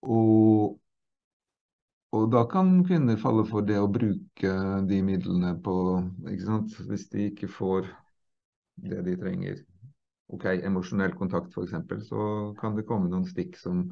og, 0.02 0.78
og, 2.12 2.22
da 2.32 2.44
kan 2.50 2.78
kvinner 2.86 3.18
falle 3.20 3.44
for 3.48 3.64
det 3.66 3.80
å 3.80 3.90
bruke 3.90 4.54
de 4.88 5.02
midlene 5.04 5.56
på? 5.64 5.74
Hvis 6.28 7.08
de 7.12 7.28
ikke 7.30 7.50
får 7.50 7.88
det 8.74 9.02
de 9.06 9.16
trenger. 9.20 9.60
Ok, 10.32 10.46
emosjonell 10.64 11.14
kontakt 11.18 11.52
f.eks., 11.52 12.06
så 12.08 12.26
kan 12.60 12.76
det 12.76 12.86
komme 12.88 13.10
noen 13.12 13.26
stikk 13.28 13.58
som, 13.60 13.84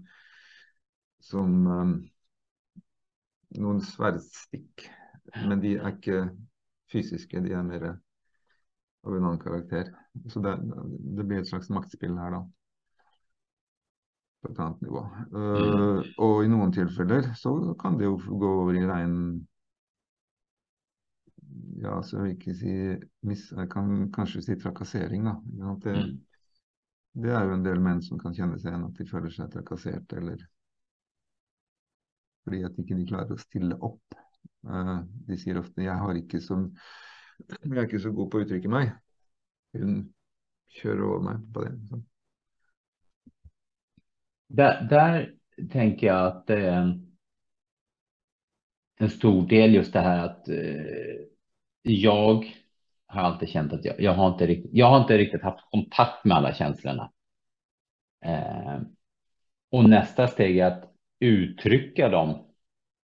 som 1.25 1.59
um, 1.67 1.99
Noen 3.51 3.81
sverdstikk. 3.83 4.85
Men 5.43 5.59
de 5.59 5.73
er 5.75 5.89
ikke 5.91 6.21
fysiske, 6.93 7.41
de 7.43 7.51
er 7.51 7.65
mer 7.67 7.87
av 7.91 9.17
en 9.17 9.25
annen 9.25 9.41
karakter. 9.43 9.91
Så 10.31 10.39
det, 10.45 10.53
det 11.19 11.27
blir 11.27 11.43
et 11.43 11.51
slags 11.51 11.67
maktspill 11.75 12.15
her, 12.15 12.37
da 12.37 12.45
på 14.41 14.49
et 14.53 14.61
annet 14.63 14.83
nivå. 14.85 15.03
Uh, 15.35 16.01
og 16.25 16.45
i 16.45 16.51
noen 16.51 16.73
tilfeller 16.73 17.31
så 17.39 17.53
kan 17.81 17.99
det 18.01 18.09
jo 18.09 18.17
gå 18.41 18.53
over 18.63 18.79
i 18.79 18.87
rein 18.89 19.17
ja, 21.81 22.03
så 22.03 22.23
vil 22.23 22.35
ikke 22.35 22.55
si 22.57 22.73
mis, 23.27 23.47
Jeg 23.57 23.69
kan 23.73 24.11
kanskje 24.13 24.43
si 24.45 24.57
trakassering, 24.61 25.25
da. 25.25 25.35
Det, 25.85 25.97
Mm. 25.97 26.21
det 27.23 27.31
er 27.33 27.45
jo 27.45 27.55
en 27.55 27.65
del 27.65 27.81
menn 27.81 28.03
som 28.03 28.19
kan 28.19 28.35
kjenne 28.35 28.59
seg 28.61 28.73
igjen 28.73 28.89
at 28.89 28.99
de 28.99 29.07
føler 29.09 29.31
seg 29.35 29.53
trakassert, 29.53 30.13
eller 30.13 30.47
fordi 32.45 32.63
at 32.65 32.79
ikke 32.79 32.97
de 32.97 33.07
klarer 33.07 33.37
å 33.37 33.41
stille 33.41 33.77
opp. 33.81 34.17
Eh, 34.69 34.99
de 35.27 35.37
sier 35.37 35.59
ofte 35.59 35.83
'jeg 35.83 35.99
har 35.99 36.15
ikke 36.15 36.41
så 36.41 36.61
jeg 37.49 37.73
er 37.73 37.87
ikke 37.87 38.01
så 38.01 38.13
god 38.13 38.31
på 38.31 38.39
å 38.39 38.45
uttrykke 38.45 38.69
meg'. 38.69 38.93
Hun 39.75 40.15
kjører 40.69 41.03
over 41.03 41.23
meg 41.23 41.53
på 41.55 41.65
det. 41.65 41.73
Så. 41.89 42.03
Där, 44.49 44.83
där 44.83 45.35
tänker 45.71 46.07
jag 46.07 46.27
att 46.27 46.47
det 46.47 46.67
är 46.67 46.73
en, 46.73 47.17
en 48.97 49.11
stor 49.11 49.49
del 49.49 49.75
just 49.75 49.93
det 49.93 50.01
här 50.01 50.25
att 50.25 50.49
eh, 50.49 51.30
jag 51.83 52.45
har 53.07 53.21
alltid 53.21 53.49
känt 53.49 53.73
att 53.73 53.85
jag, 53.85 54.01
jag, 54.01 54.15
har 54.15 54.29
inte 54.29 54.47
riktigt, 54.47 54.71
jag 54.75 54.87
har 54.87 55.01
inte 55.01 55.19
riktigt 55.19 55.43
haft 55.43 55.71
kontakt 55.71 56.25
med 56.25 56.37
alla 56.37 56.55
känslorna. 56.55 57.13
Eh, 58.25 58.81
och 59.71 59.89
nästa 59.89 60.29
steg 60.29 60.59
är 60.59 60.67
att 60.67 60.85
uttrycka 61.21 62.09
dem 62.09 62.47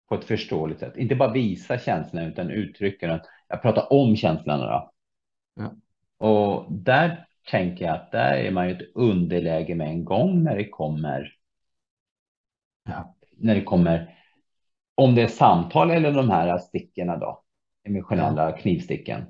på 0.10 0.16
ett 0.16 0.26
förståeligt 0.26 0.80
sätt. 0.80 0.98
Inte 0.98 1.16
bara 1.16 1.32
visa 1.32 1.80
känslorna 1.80 2.28
utan 2.28 2.50
uttrycka 2.50 3.08
dem. 3.08 3.20
Jag 3.48 3.62
pratar 3.62 3.94
om 3.94 4.16
känslorna 4.16 4.66
då. 4.66 4.92
Ja. 5.56 5.74
Och 6.28 6.72
där 6.72 7.28
tänker 7.52 7.86
jag 7.86 7.96
att 7.96 8.12
där 8.12 8.34
är 8.34 8.52
man 8.52 8.70
ju 8.70 8.76
ett 8.76 8.96
underläge 8.96 9.76
med 9.76 9.88
en 9.88 10.06
gång 10.06 10.44
när 10.44 10.56
det 10.56 10.70
kommer. 10.70 11.34
Ja. 12.86 13.16
När 13.38 13.56
det 13.56 13.64
kommer. 13.64 14.20
Om 14.96 15.16
det 15.16 15.22
är 15.22 15.28
samtal 15.28 15.92
eller 15.92 16.12
de 16.12 16.30
här 16.30 16.58
stickorna 16.58 17.18
då. 17.18 17.45
Emotionella 17.86 18.52
knivsticken. 18.58 19.26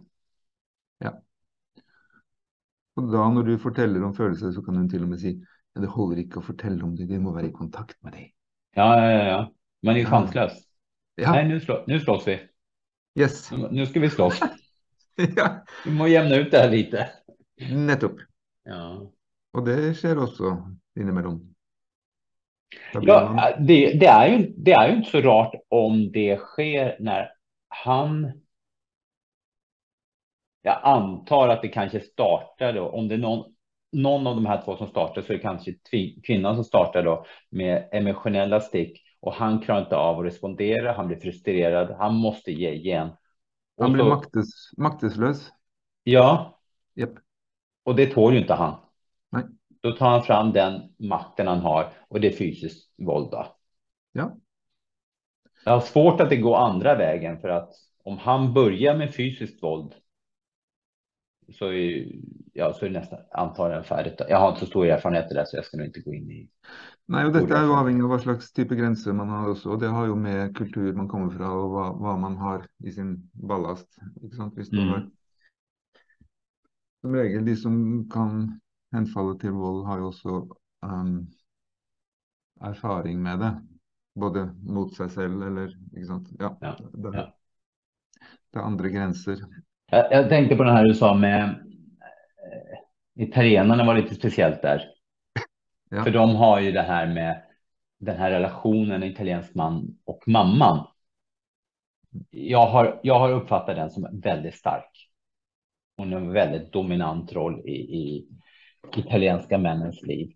Og 2.95 3.09
da 3.11 3.25
når 3.27 3.43
du 3.49 3.57
forteller 3.59 4.03
om 4.07 4.15
følelser, 4.15 4.53
så 4.55 4.61
kan 4.63 4.77
hun 4.79 4.87
til 4.89 5.03
og 5.03 5.09
med 5.11 5.19
si 5.19 5.33
ja, 5.35 5.81
det 5.83 5.89
holder 5.91 6.21
ikke 6.23 6.39
å 6.39 6.45
fortelle 6.45 6.83
om 6.85 6.93
det, 6.95 7.09
vi 7.09 7.17
må 7.19 7.33
være 7.35 7.49
i 7.49 7.55
kontakt 7.55 7.97
med 8.03 8.15
det. 8.15 8.29
Ja, 8.75 8.85
ja, 8.95 9.09
ja, 9.11 9.23
ja. 9.27 9.41
Man 9.83 9.95
är 9.95 9.99
ju 9.99 10.03
Ja. 10.05 10.09
chanslös. 10.09 10.53
Ja, 11.15 11.31
Nej, 11.31 11.47
nu, 11.47 11.59
slå, 11.59 11.83
nu 11.87 11.99
slåss 11.99 12.27
vi. 12.27 12.39
yes. 13.19 13.51
Nu, 13.71 13.85
ska 13.85 13.99
vi 13.99 14.09
slåss. 14.09 14.39
ja, 15.35 15.65
Vi 15.85 15.91
må 15.91 16.07
jämna 16.07 16.35
ut 16.35 16.51
det 16.51 16.57
här 16.57 16.69
lite. 16.69 17.09
nettopp. 17.71 18.19
Ja. 18.63 19.11
Og 19.53 19.65
det. 19.65 19.93
Da 22.93 22.99
blir 22.99 23.13
man, 23.13 23.37
Ja, 23.37 23.55
det, 23.59 23.99
det, 23.99 24.05
är 24.07 24.27
ju, 24.27 24.53
det 24.57 24.71
är 24.71 24.89
ju 24.89 24.95
inte 24.95 25.09
så 25.09 25.21
rart 25.21 25.55
om 25.69 26.11
det 26.11 26.37
sker 26.37 26.97
när 26.99 27.29
han. 27.67 28.31
Jag 30.65 30.79
antar 30.83 31.49
att 31.49 31.61
det 31.61 31.67
kanske 31.67 31.99
startar 31.99 32.73
då, 32.73 32.89
om 32.89 33.07
det 33.07 33.15
är 33.15 33.19
någon, 33.19 33.53
någon 33.91 34.27
av 34.27 34.35
de 34.35 34.45
här 34.45 34.61
två 34.65 34.77
som 34.77 34.87
startar 34.87 35.21
så 35.21 35.33
är 35.33 35.37
det 35.37 35.41
kanske 35.43 35.73
kvinnan 36.23 36.55
som 36.55 36.63
startar 36.63 37.03
då 37.03 37.25
med 37.49 37.89
emotionella 37.91 38.59
stick 38.59 39.01
och 39.19 39.33
han 39.33 39.59
klarar 39.59 39.81
inte 39.81 39.95
av 39.95 40.19
att 40.19 40.25
respondera. 40.25 40.93
Han 40.93 41.07
blir 41.07 41.17
frustrerad. 41.17 41.95
Han 41.99 42.15
måste 42.15 42.51
ge 42.51 42.71
igen. 42.71 43.09
Och 43.77 43.83
han 43.83 43.93
blir 43.93 44.03
så- 44.03 44.09
maktes, 44.09 44.47
maktesløs. 44.77 45.51
Ja, 46.03 46.59
Jepp. 46.95 47.13
och 47.83 47.95
det 47.95 48.05
tål 48.05 48.33
ju 48.33 48.39
inte 48.39 48.53
han. 48.53 48.75
Nej. 49.31 49.43
Då 49.81 49.91
tar 49.91 50.09
han 50.09 50.23
fram 50.23 50.51
den 50.51 50.81
makten 50.99 51.47
han 51.47 51.59
har 51.59 51.89
och 52.07 52.21
det 52.21 52.27
är 52.27 52.37
fysiskt 52.37 52.93
våld. 52.97 53.31
Då. 53.31 53.47
Ja. 54.11 54.37
Jag 55.65 55.71
har 55.71 55.79
svårt 55.79 56.21
att 56.21 56.29
det 56.29 56.37
går 56.37 56.55
andra 56.57 56.95
vägen 56.95 57.39
för 57.39 57.49
att 57.49 57.69
om 58.03 58.17
han 58.17 58.53
börjar 58.53 58.97
med 58.97 59.15
fysiskt 59.15 59.63
våld. 59.63 59.93
Så 61.49 61.65
är, 61.65 62.07
ja, 62.53 62.73
så 62.73 62.85
är 62.85 62.89
det 62.89 62.99
nästan 62.99 63.19
antagligen 63.31 63.83
färdigt. 63.83 64.21
Jag 64.29 64.37
har 64.37 64.49
inte 64.49 64.59
så 64.59 64.65
stor 64.65 64.85
erfarenhet 64.85 65.31
i 65.31 65.33
det 65.33 65.45
så 65.47 65.55
jag 65.55 65.65
ska 65.65 65.77
nog 65.77 65.85
inte 65.85 66.01
gå 66.01 66.13
in 66.13 66.31
i. 66.31 66.49
Nei, 67.05 67.21
og 67.27 67.35
Dette 67.35 67.53
er 67.53 67.67
jo 67.67 67.75
avhengig 67.77 68.01
av 68.01 68.09
hva 68.15 68.17
slags 68.23 68.47
type 68.57 68.73
grenser 68.75 69.13
man 69.13 69.29
har 69.29 69.51
også. 69.51 69.75
og 69.75 69.81
Det 69.83 69.91
har 69.93 70.07
jo 70.09 70.15
med 70.17 70.55
kultur 70.57 70.93
man 70.97 71.07
kommer 71.07 71.29
fra 71.35 71.51
og 71.53 71.67
hva, 71.75 71.83
hva 72.01 72.15
man 72.17 72.37
har 72.41 72.65
i 72.81 72.91
sin 72.91 73.11
ballast. 73.33 73.99
du 74.15 74.79
Mm. 74.79 74.89
har 74.89 75.05
Som 77.01 77.13
regel, 77.13 77.45
de 77.45 77.55
som 77.55 78.09
kan 78.09 78.59
henfalle 78.91 79.37
til 79.39 79.51
vold, 79.51 79.85
har 79.85 79.99
jo 80.01 80.07
også 80.07 80.47
um, 80.81 81.27
erfaring 82.61 83.21
med 83.21 83.39
det. 83.39 83.53
Både 84.15 84.47
mot 84.63 84.95
seg 84.95 85.11
selv 85.11 85.43
eller 85.43 85.77
sant. 86.07 86.31
Ja. 86.39 86.55
Ja, 86.61 86.75
Det, 86.81 87.13
ja. 87.13 87.25
det 88.51 88.59
er 88.59 88.65
andre 88.65 88.89
grenser. 88.89 89.45
Jag, 89.95 90.11
jag 90.11 90.29
tänkte 90.29 90.55
på 90.55 90.63
den 90.63 90.75
här 90.75 90.85
du 90.85 90.93
sa 90.93 91.13
med 91.13 91.43
eh, 91.43 93.23
italienarna 93.23 93.85
var 93.85 93.95
lite 93.95 94.15
speciellt 94.15 94.61
där. 94.61 94.81
Ja. 95.89 96.03
För 96.03 96.11
de 96.11 96.35
har 96.35 96.59
ju 96.59 96.71
det 96.71 96.81
här 96.81 97.07
med 97.07 97.43
den 97.99 98.17
här 98.17 98.31
relationen 98.31 99.03
italiensk 99.03 99.55
man 99.55 99.97
och 100.05 100.23
mamman. 100.27 100.87
Jag 102.29 102.67
har, 102.67 102.99
jag 103.03 103.19
har 103.19 103.31
uppfattat 103.31 103.75
den 103.75 103.89
som 103.89 104.19
väldigt 104.21 104.55
stark. 104.55 105.09
Hon 105.97 106.13
har 106.13 106.19
en 106.19 106.33
väldigt 106.33 106.71
dominant 106.71 107.33
roll 107.33 107.59
i, 107.65 107.71
i 107.71 108.27
italienska 108.95 109.57
männens 109.57 110.01
liv. 110.01 110.31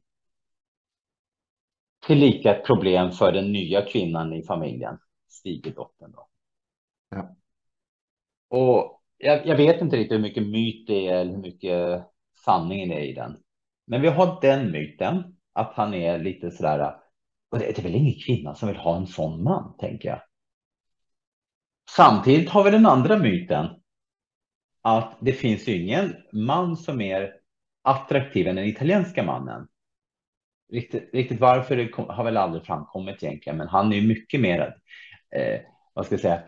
Tillika 2.07 2.55
ett 2.55 2.65
problem 2.65 3.11
för 3.11 3.31
den 3.31 3.51
nya 3.51 3.81
kvinnan 3.81 4.33
i 4.33 4.43
familjen, 4.43 4.97
svigerdottern. 5.27 6.11
Då. 6.11 6.27
Ja. 7.09 7.35
Och 8.49 8.98
jag, 9.19 9.47
jag 9.47 9.55
vet 9.55 9.81
inte 9.81 9.97
riktigt 9.97 10.17
hur 10.17 10.21
mycket 10.21 10.47
myt 10.47 10.87
det 10.87 11.07
är 11.07 11.15
eller 11.15 11.31
hur 11.31 11.41
mycket 11.41 12.03
sanningen 12.45 12.91
är 12.91 12.99
i 13.01 13.13
den. 13.13 13.37
Men 13.87 14.01
vi 14.01 14.07
har 14.07 14.41
den 14.41 14.71
myten 14.71 15.23
att 15.53 15.73
han 15.73 15.93
är 15.93 16.19
lite 16.19 16.51
sådär. 16.51 16.95
Och 17.51 17.59
det 17.59 17.79
är 17.79 17.83
väl 17.83 17.95
ingen 17.95 18.19
kvinna 18.25 18.55
som 18.55 18.67
vill 18.67 18.77
ha 18.77 18.97
en 18.97 19.07
sån 19.07 19.43
man, 19.43 19.77
tänker 19.77 20.09
jag. 20.09 20.21
Samtidigt 21.95 22.49
har 22.49 22.63
vi 22.63 22.71
den 22.71 22.85
andra 22.85 23.17
myten. 23.17 23.67
Att 24.81 25.17
det 25.19 25.33
finns 25.33 25.67
ju 25.67 25.83
ingen 25.83 26.15
man 26.33 26.77
som 26.77 27.01
är 27.01 27.33
attraktiv 27.81 28.47
än 28.47 28.55
den 28.55 28.65
italienska 28.65 29.23
mannen. 29.23 29.67
Riktigt, 30.71 31.09
riktigt 31.13 31.39
varför 31.39 31.75
det 31.75 31.87
kom, 31.87 32.09
har 32.09 32.23
väl 32.23 32.37
aldrig 32.37 32.65
framkommit 32.65 33.23
egentligen, 33.23 33.57
men 33.57 33.67
han 33.67 33.93
är 33.93 33.97
ju 33.97 34.07
mycket 34.07 34.41
mer, 34.41 34.75
eh, 35.35 35.59
vad 35.93 36.05
ska 36.05 36.13
jag 36.13 36.21
säga, 36.21 36.43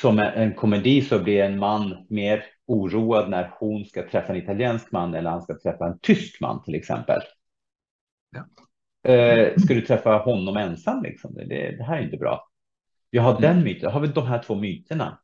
som 0.00 0.18
en, 0.18 0.54
komedi 0.54 1.02
så 1.02 1.18
blir 1.18 1.42
en 1.42 1.58
man 1.58 2.06
mer 2.08 2.44
oroad 2.66 3.30
när 3.30 3.50
hon 3.58 3.84
ska 3.84 4.08
träffa 4.08 4.32
en 4.32 4.42
italiensk 4.42 4.92
man 4.92 5.14
eller 5.14 5.30
han 5.30 5.42
ska 5.42 5.58
träffa 5.58 5.86
en 5.86 5.98
tysk 5.98 6.40
man 6.40 6.62
till 6.62 6.74
exempel. 6.74 7.20
Ja. 8.30 8.46
Eh, 9.12 9.56
ska 9.56 9.74
du 9.74 9.80
träffa 9.80 10.16
honom 10.16 10.56
ensam 10.56 11.02
liksom? 11.02 11.34
Det, 11.34 11.76
det 11.76 11.84
här 11.84 11.96
är 11.98 12.02
inte 12.02 12.16
bra. 12.16 12.48
Vi 13.10 13.18
har 13.18 13.40
den 13.40 13.62
myten, 13.62 13.92
har 13.92 14.00
vi 14.00 14.08
de 14.08 14.26
här 14.26 14.42
två 14.42 14.54
myterna 14.54 15.18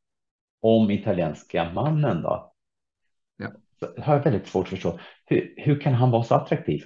om 0.60 0.90
italienska 0.90 1.72
mannen 1.72 2.22
då? 2.22 2.52
Ja. 3.36 3.48
Så 3.80 4.02
har 4.02 4.14
jag 4.14 4.24
väldigt 4.24 4.46
svårt 4.46 4.64
att 4.64 4.70
förstå. 4.70 4.98
Hur, 5.26 5.54
hur 5.56 5.80
kan 5.80 5.94
han 5.94 6.10
vara 6.10 6.22
så 6.22 6.34
attraktiv? 6.34 6.82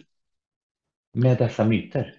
Med 1.13 1.39
dessa 1.39 1.65
myter? 1.65 2.15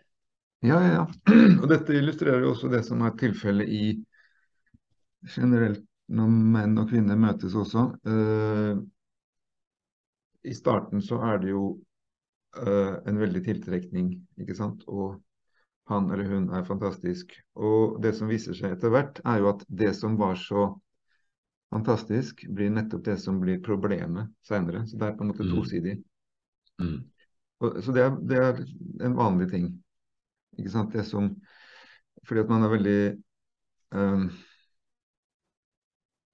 Ja, 0.60 0.84
ja, 0.84 0.94
ja. 0.94 1.34
Og 1.62 1.68
dette 1.70 1.94
illustrerer 1.94 2.42
jo 2.42 2.52
også 2.56 2.70
det 2.72 2.84
som 2.88 3.02
er 3.06 3.14
tilfellet 3.20 3.70
i 3.70 3.82
generelt 5.36 5.84
når 6.08 6.32
menn 6.32 6.78
og 6.80 6.90
kvinner 6.92 7.20
møtes 7.20 7.56
også. 7.58 7.90
Eh, 8.08 8.78
I 10.48 10.56
starten 10.56 11.04
så 11.04 11.20
er 11.28 11.42
det 11.44 11.52
jo 11.52 11.64
eh, 12.62 12.96
en 13.10 13.20
veldig 13.20 13.44
tiltrekning, 13.44 14.14
ikke 14.40 14.56
sant. 14.56 14.86
Og 14.88 15.18
han 15.92 16.10
eller 16.12 16.30
hun 16.32 16.50
er 16.56 16.68
fantastisk. 16.68 17.36
Og 17.56 18.00
det 18.04 18.14
som 18.16 18.32
viser 18.32 18.56
seg 18.56 18.76
etter 18.76 18.92
hvert, 18.94 19.20
er 19.28 19.42
jo 19.44 19.52
at 19.52 19.64
det 19.68 19.94
som 20.00 20.16
var 20.20 20.40
så 20.40 20.70
fantastisk, 21.74 22.46
blir 22.56 22.72
nettopp 22.72 23.04
det 23.04 23.18
som 23.20 23.42
blir 23.44 23.60
problemet 23.64 24.32
senere. 24.48 24.86
Så 24.88 25.00
det 25.00 25.10
er 25.10 25.18
på 25.20 25.26
en 25.26 25.32
måte 25.34 25.44
Mm. 25.44 25.54
tosidig. 25.56 25.98
Mm. 26.80 26.98
Og, 27.60 27.84
så 27.84 27.92
det 27.92 28.04
er, 28.04 28.18
det 28.30 28.38
er 28.38 28.60
en 29.08 29.16
vanlig 29.18 29.50
ting. 29.52 29.72
Ikke 30.58 30.72
sant? 30.72 30.94
Det 30.94 31.06
som 31.06 31.36
Fordi 32.28 32.42
at 32.42 32.50
man 32.50 32.64
er 32.64 32.70
veldig 32.70 33.02
ehm, 33.96 34.30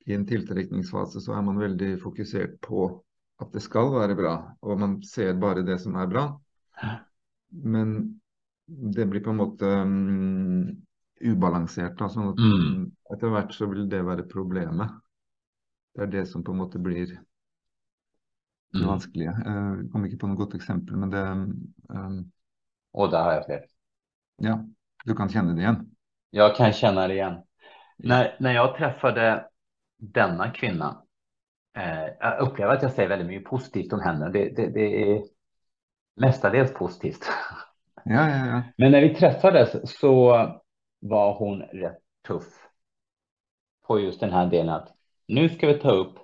I 0.05 0.13
en 0.13 0.25
tiltrekningsfase 0.27 1.21
så 1.23 1.35
er 1.37 1.41
man 1.45 1.59
veldig 1.61 1.93
fokusert 2.01 2.57
på 2.65 2.87
at 3.41 3.53
det 3.55 3.61
skal 3.63 3.91
være 3.93 4.15
bra, 4.15 4.33
og 4.61 4.79
man 4.79 4.97
ser 5.07 5.33
bare 5.39 5.63
det 5.65 5.79
som 5.81 5.95
er 5.99 6.09
bra. 6.11 6.25
Men 7.49 8.19
det 8.65 9.05
blir 9.05 9.23
på 9.23 9.29
en 9.33 9.39
måte 9.39 9.65
mm, 9.65 10.67
ubalansert. 11.31 11.95
Da, 11.99 12.09
sånn 12.09 12.33
at 12.33 12.39
Mm. 12.41 12.91
etter 13.13 13.31
hvert 13.33 13.53
så 13.53 13.67
vil 13.71 13.87
det 13.89 14.03
være 14.05 14.27
problemet. 14.27 14.91
Det 15.95 16.01
er 16.07 16.11
det 16.11 16.27
som 16.27 16.43
på 16.43 16.51
en 16.51 16.57
måte 16.63 16.79
blir 16.81 17.17
Mm. 18.73 18.87
vanskelige. 18.87 19.29
Eh, 19.29 19.77
Jeg 19.79 19.89
kom 19.91 20.05
ikke 20.05 20.17
på 20.17 20.27
noe 20.27 20.37
godt 20.37 20.55
eksempel, 20.55 20.97
men 20.97 21.09
det 21.09 21.23
ehm, 21.95 22.31
Och 22.91 23.11
där 23.11 23.23
har 23.23 23.33
jag 23.33 23.45
fel. 23.45 23.63
Ja, 24.37 24.65
du 25.05 25.15
kan 25.15 25.29
kjenne 25.29 25.53
det 25.53 25.61
igjen. 25.61 25.89
Jag 26.29 26.55
kan 26.55 26.73
känna 26.73 27.07
det 27.07 27.13
igen. 27.13 27.43
När, 27.97 28.35
när 28.39 28.53
jag 28.53 28.75
träffade 28.77 29.45
denna 29.97 30.51
kvinna. 30.51 31.03
Eh, 31.77 32.05
jag 32.19 32.39
upplever 32.39 32.73
att 32.73 32.81
jag 32.81 32.91
säger 32.91 33.09
väldigt 33.09 33.27
mycket 33.27 33.49
positivt 33.49 33.93
om 33.93 34.01
henne. 34.01 34.29
Det, 34.29 34.49
det, 34.49 34.67
det 34.67 35.11
är 35.11 35.23
mestadels 36.15 36.73
positivt. 36.73 37.29
Ja, 38.05 38.29
ja, 38.29 38.47
ja. 38.47 38.61
Men 38.77 38.91
när 38.91 39.01
vi 39.01 39.15
träffades 39.15 39.99
så 39.99 40.29
var 40.99 41.33
hon 41.33 41.61
rätt 41.61 41.99
tuff 42.27 42.67
på 43.87 43.99
just 43.99 44.19
den 44.19 44.31
här 44.31 44.45
delen 44.45 44.73
att 44.73 44.89
nu 45.27 45.49
ska 45.49 45.67
vi 45.67 45.79
ta 45.79 45.91
upp 45.91 46.17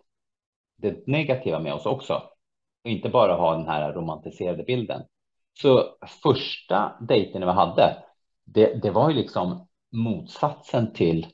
det 0.77 1.07
negativa 1.07 1.59
med 1.59 1.73
oss 1.73 1.85
också. 1.85 2.13
Och 2.83 2.89
inte 2.89 3.09
bara 3.09 3.33
ha 3.33 3.55
den 3.55 3.67
här 3.67 3.93
romantiserade 3.93 4.63
bilden. 4.63 5.03
Så 5.53 5.97
första 6.23 6.97
dejten 7.01 7.41
vi 7.41 7.51
hade, 7.51 8.03
det, 8.45 8.81
det 8.81 8.91
var 8.91 9.09
ju 9.09 9.15
liksom 9.15 9.67
motsatsen 9.91 10.93
till 10.93 11.27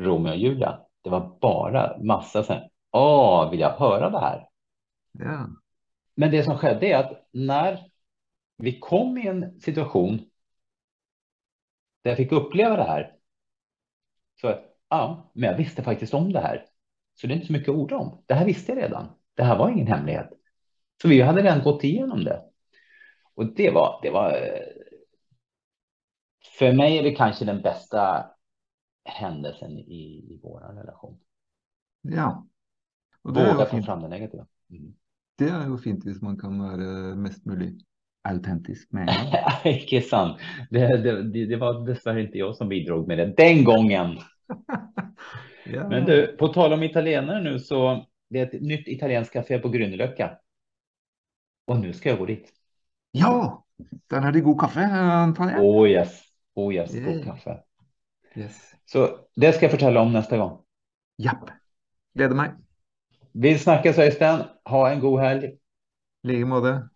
Romeo 0.00 0.30
och 0.32 0.36
Julia. 0.36 0.80
Det 1.04 1.10
var 1.10 1.38
bara 1.40 1.98
massa 1.98 2.42
sen. 2.42 2.68
Åh, 2.90 3.50
vill 3.50 3.60
jag 3.60 3.70
höra 3.70 4.10
det 4.10 4.20
här? 4.20 4.48
Ja. 5.12 5.48
Men 6.14 6.30
det 6.30 6.44
som 6.44 6.58
skedde 6.58 6.86
är 6.86 6.98
att 6.98 7.28
när 7.32 7.90
vi 8.56 8.78
kom 8.78 9.18
i 9.18 9.26
en 9.26 9.60
situation 9.60 10.18
där 12.02 12.10
jag 12.10 12.16
fick 12.16 12.32
uppleva 12.32 12.76
det 12.76 12.84
här. 12.84 13.16
Så 14.40 14.54
ja, 14.88 15.30
men 15.34 15.50
jag 15.50 15.56
visste 15.56 15.82
faktiskt 15.82 16.14
om 16.14 16.32
det 16.32 16.40
här. 16.40 16.66
Så 17.14 17.26
det 17.26 17.32
är 17.32 17.34
inte 17.34 17.46
så 17.46 17.52
mycket 17.52 17.68
att 17.68 17.74
orda 17.74 17.96
om. 17.96 18.22
Det 18.26 18.34
här 18.34 18.44
visste 18.44 18.72
jag 18.72 18.82
redan. 18.82 19.06
Det 19.34 19.42
här 19.42 19.58
var 19.58 19.70
ingen 19.70 19.86
hemlighet. 19.86 20.30
Så 21.02 21.08
vi 21.08 21.20
hade 21.20 21.42
redan 21.42 21.62
gått 21.62 21.84
igenom 21.84 22.24
det. 22.24 22.42
Och 23.34 23.54
det 23.54 23.70
var, 23.70 24.00
det 24.02 24.10
var. 24.10 24.36
För 26.58 26.72
mig 26.72 26.98
är 26.98 27.02
det 27.02 27.14
kanske 27.14 27.44
den 27.44 27.62
bästa 27.62 28.30
händelsen 29.04 29.78
i, 29.78 30.34
i 30.34 30.40
vår 30.42 30.60
relation. 30.60 31.18
Ja. 32.02 32.46
Och 33.22 33.32
det 33.32 33.52
Våga 33.52 33.64
ta 33.64 33.82
fram 33.82 34.02
det 34.02 34.08
negativa. 34.08 34.46
Mm. 34.70 34.94
Det 35.38 35.44
är 35.44 35.68
ju 35.68 35.78
fint 35.78 36.06
om 36.06 36.18
man 36.20 36.38
kan 36.38 36.58
vara 36.58 37.14
mest 37.14 37.44
möjligt 37.44 37.82
autentisk 38.22 38.92
med 38.92 39.08
Inte 39.64 40.00
sant. 40.00 40.40
Det, 40.70 40.96
det, 41.22 41.46
det 41.46 41.56
var 41.56 41.86
dessvärre 41.86 42.22
inte 42.22 42.38
jag 42.38 42.56
som 42.56 42.68
bidrog 42.68 43.08
med 43.08 43.18
det 43.18 43.34
den 43.36 43.64
gången. 43.64 44.18
ja. 45.64 45.88
Men 45.88 46.04
du, 46.04 46.36
på 46.38 46.48
tal 46.48 46.72
om 46.72 46.82
italienare 46.82 47.42
nu 47.42 47.58
så 47.58 48.06
det 48.30 48.38
är 48.38 48.46
ett 48.46 48.62
nytt 48.62 48.88
italienskt 48.88 49.32
café 49.32 49.58
på 49.58 49.68
Grünerlöcka. 49.68 50.30
Och 51.66 51.80
nu 51.80 51.92
ska 51.92 52.08
jag 52.08 52.18
gå 52.18 52.26
dit. 52.26 52.52
Ja, 53.10 53.64
där 54.06 54.20
har 54.20 54.32
de 54.32 54.40
god 54.40 54.60
kaffe 54.60 54.84
antar 54.84 55.50
jag. 55.50 55.64
Oh 55.64 55.88
yes, 55.88 56.22
oh 56.54 56.74
yes, 56.74 56.94
yeah. 56.94 57.14
god 57.14 57.24
kaffe. 57.24 57.62
Yes. 58.36 58.74
Så 58.84 59.18
det 59.36 59.52
ska 59.52 59.64
jag 59.64 59.70
förtälla 59.70 60.00
om 60.00 60.12
nästa 60.12 60.36
gång. 60.38 60.60
Japp, 61.16 61.50
gläder 62.14 62.34
mig. 62.34 62.50
Vi 63.32 63.58
snackas 63.58 63.98
Öystein. 63.98 64.42
Ha 64.64 64.90
en 64.90 65.00
god 65.00 65.20
helg. 65.20 65.58
Lige 66.22 66.44
måte. 66.44 66.88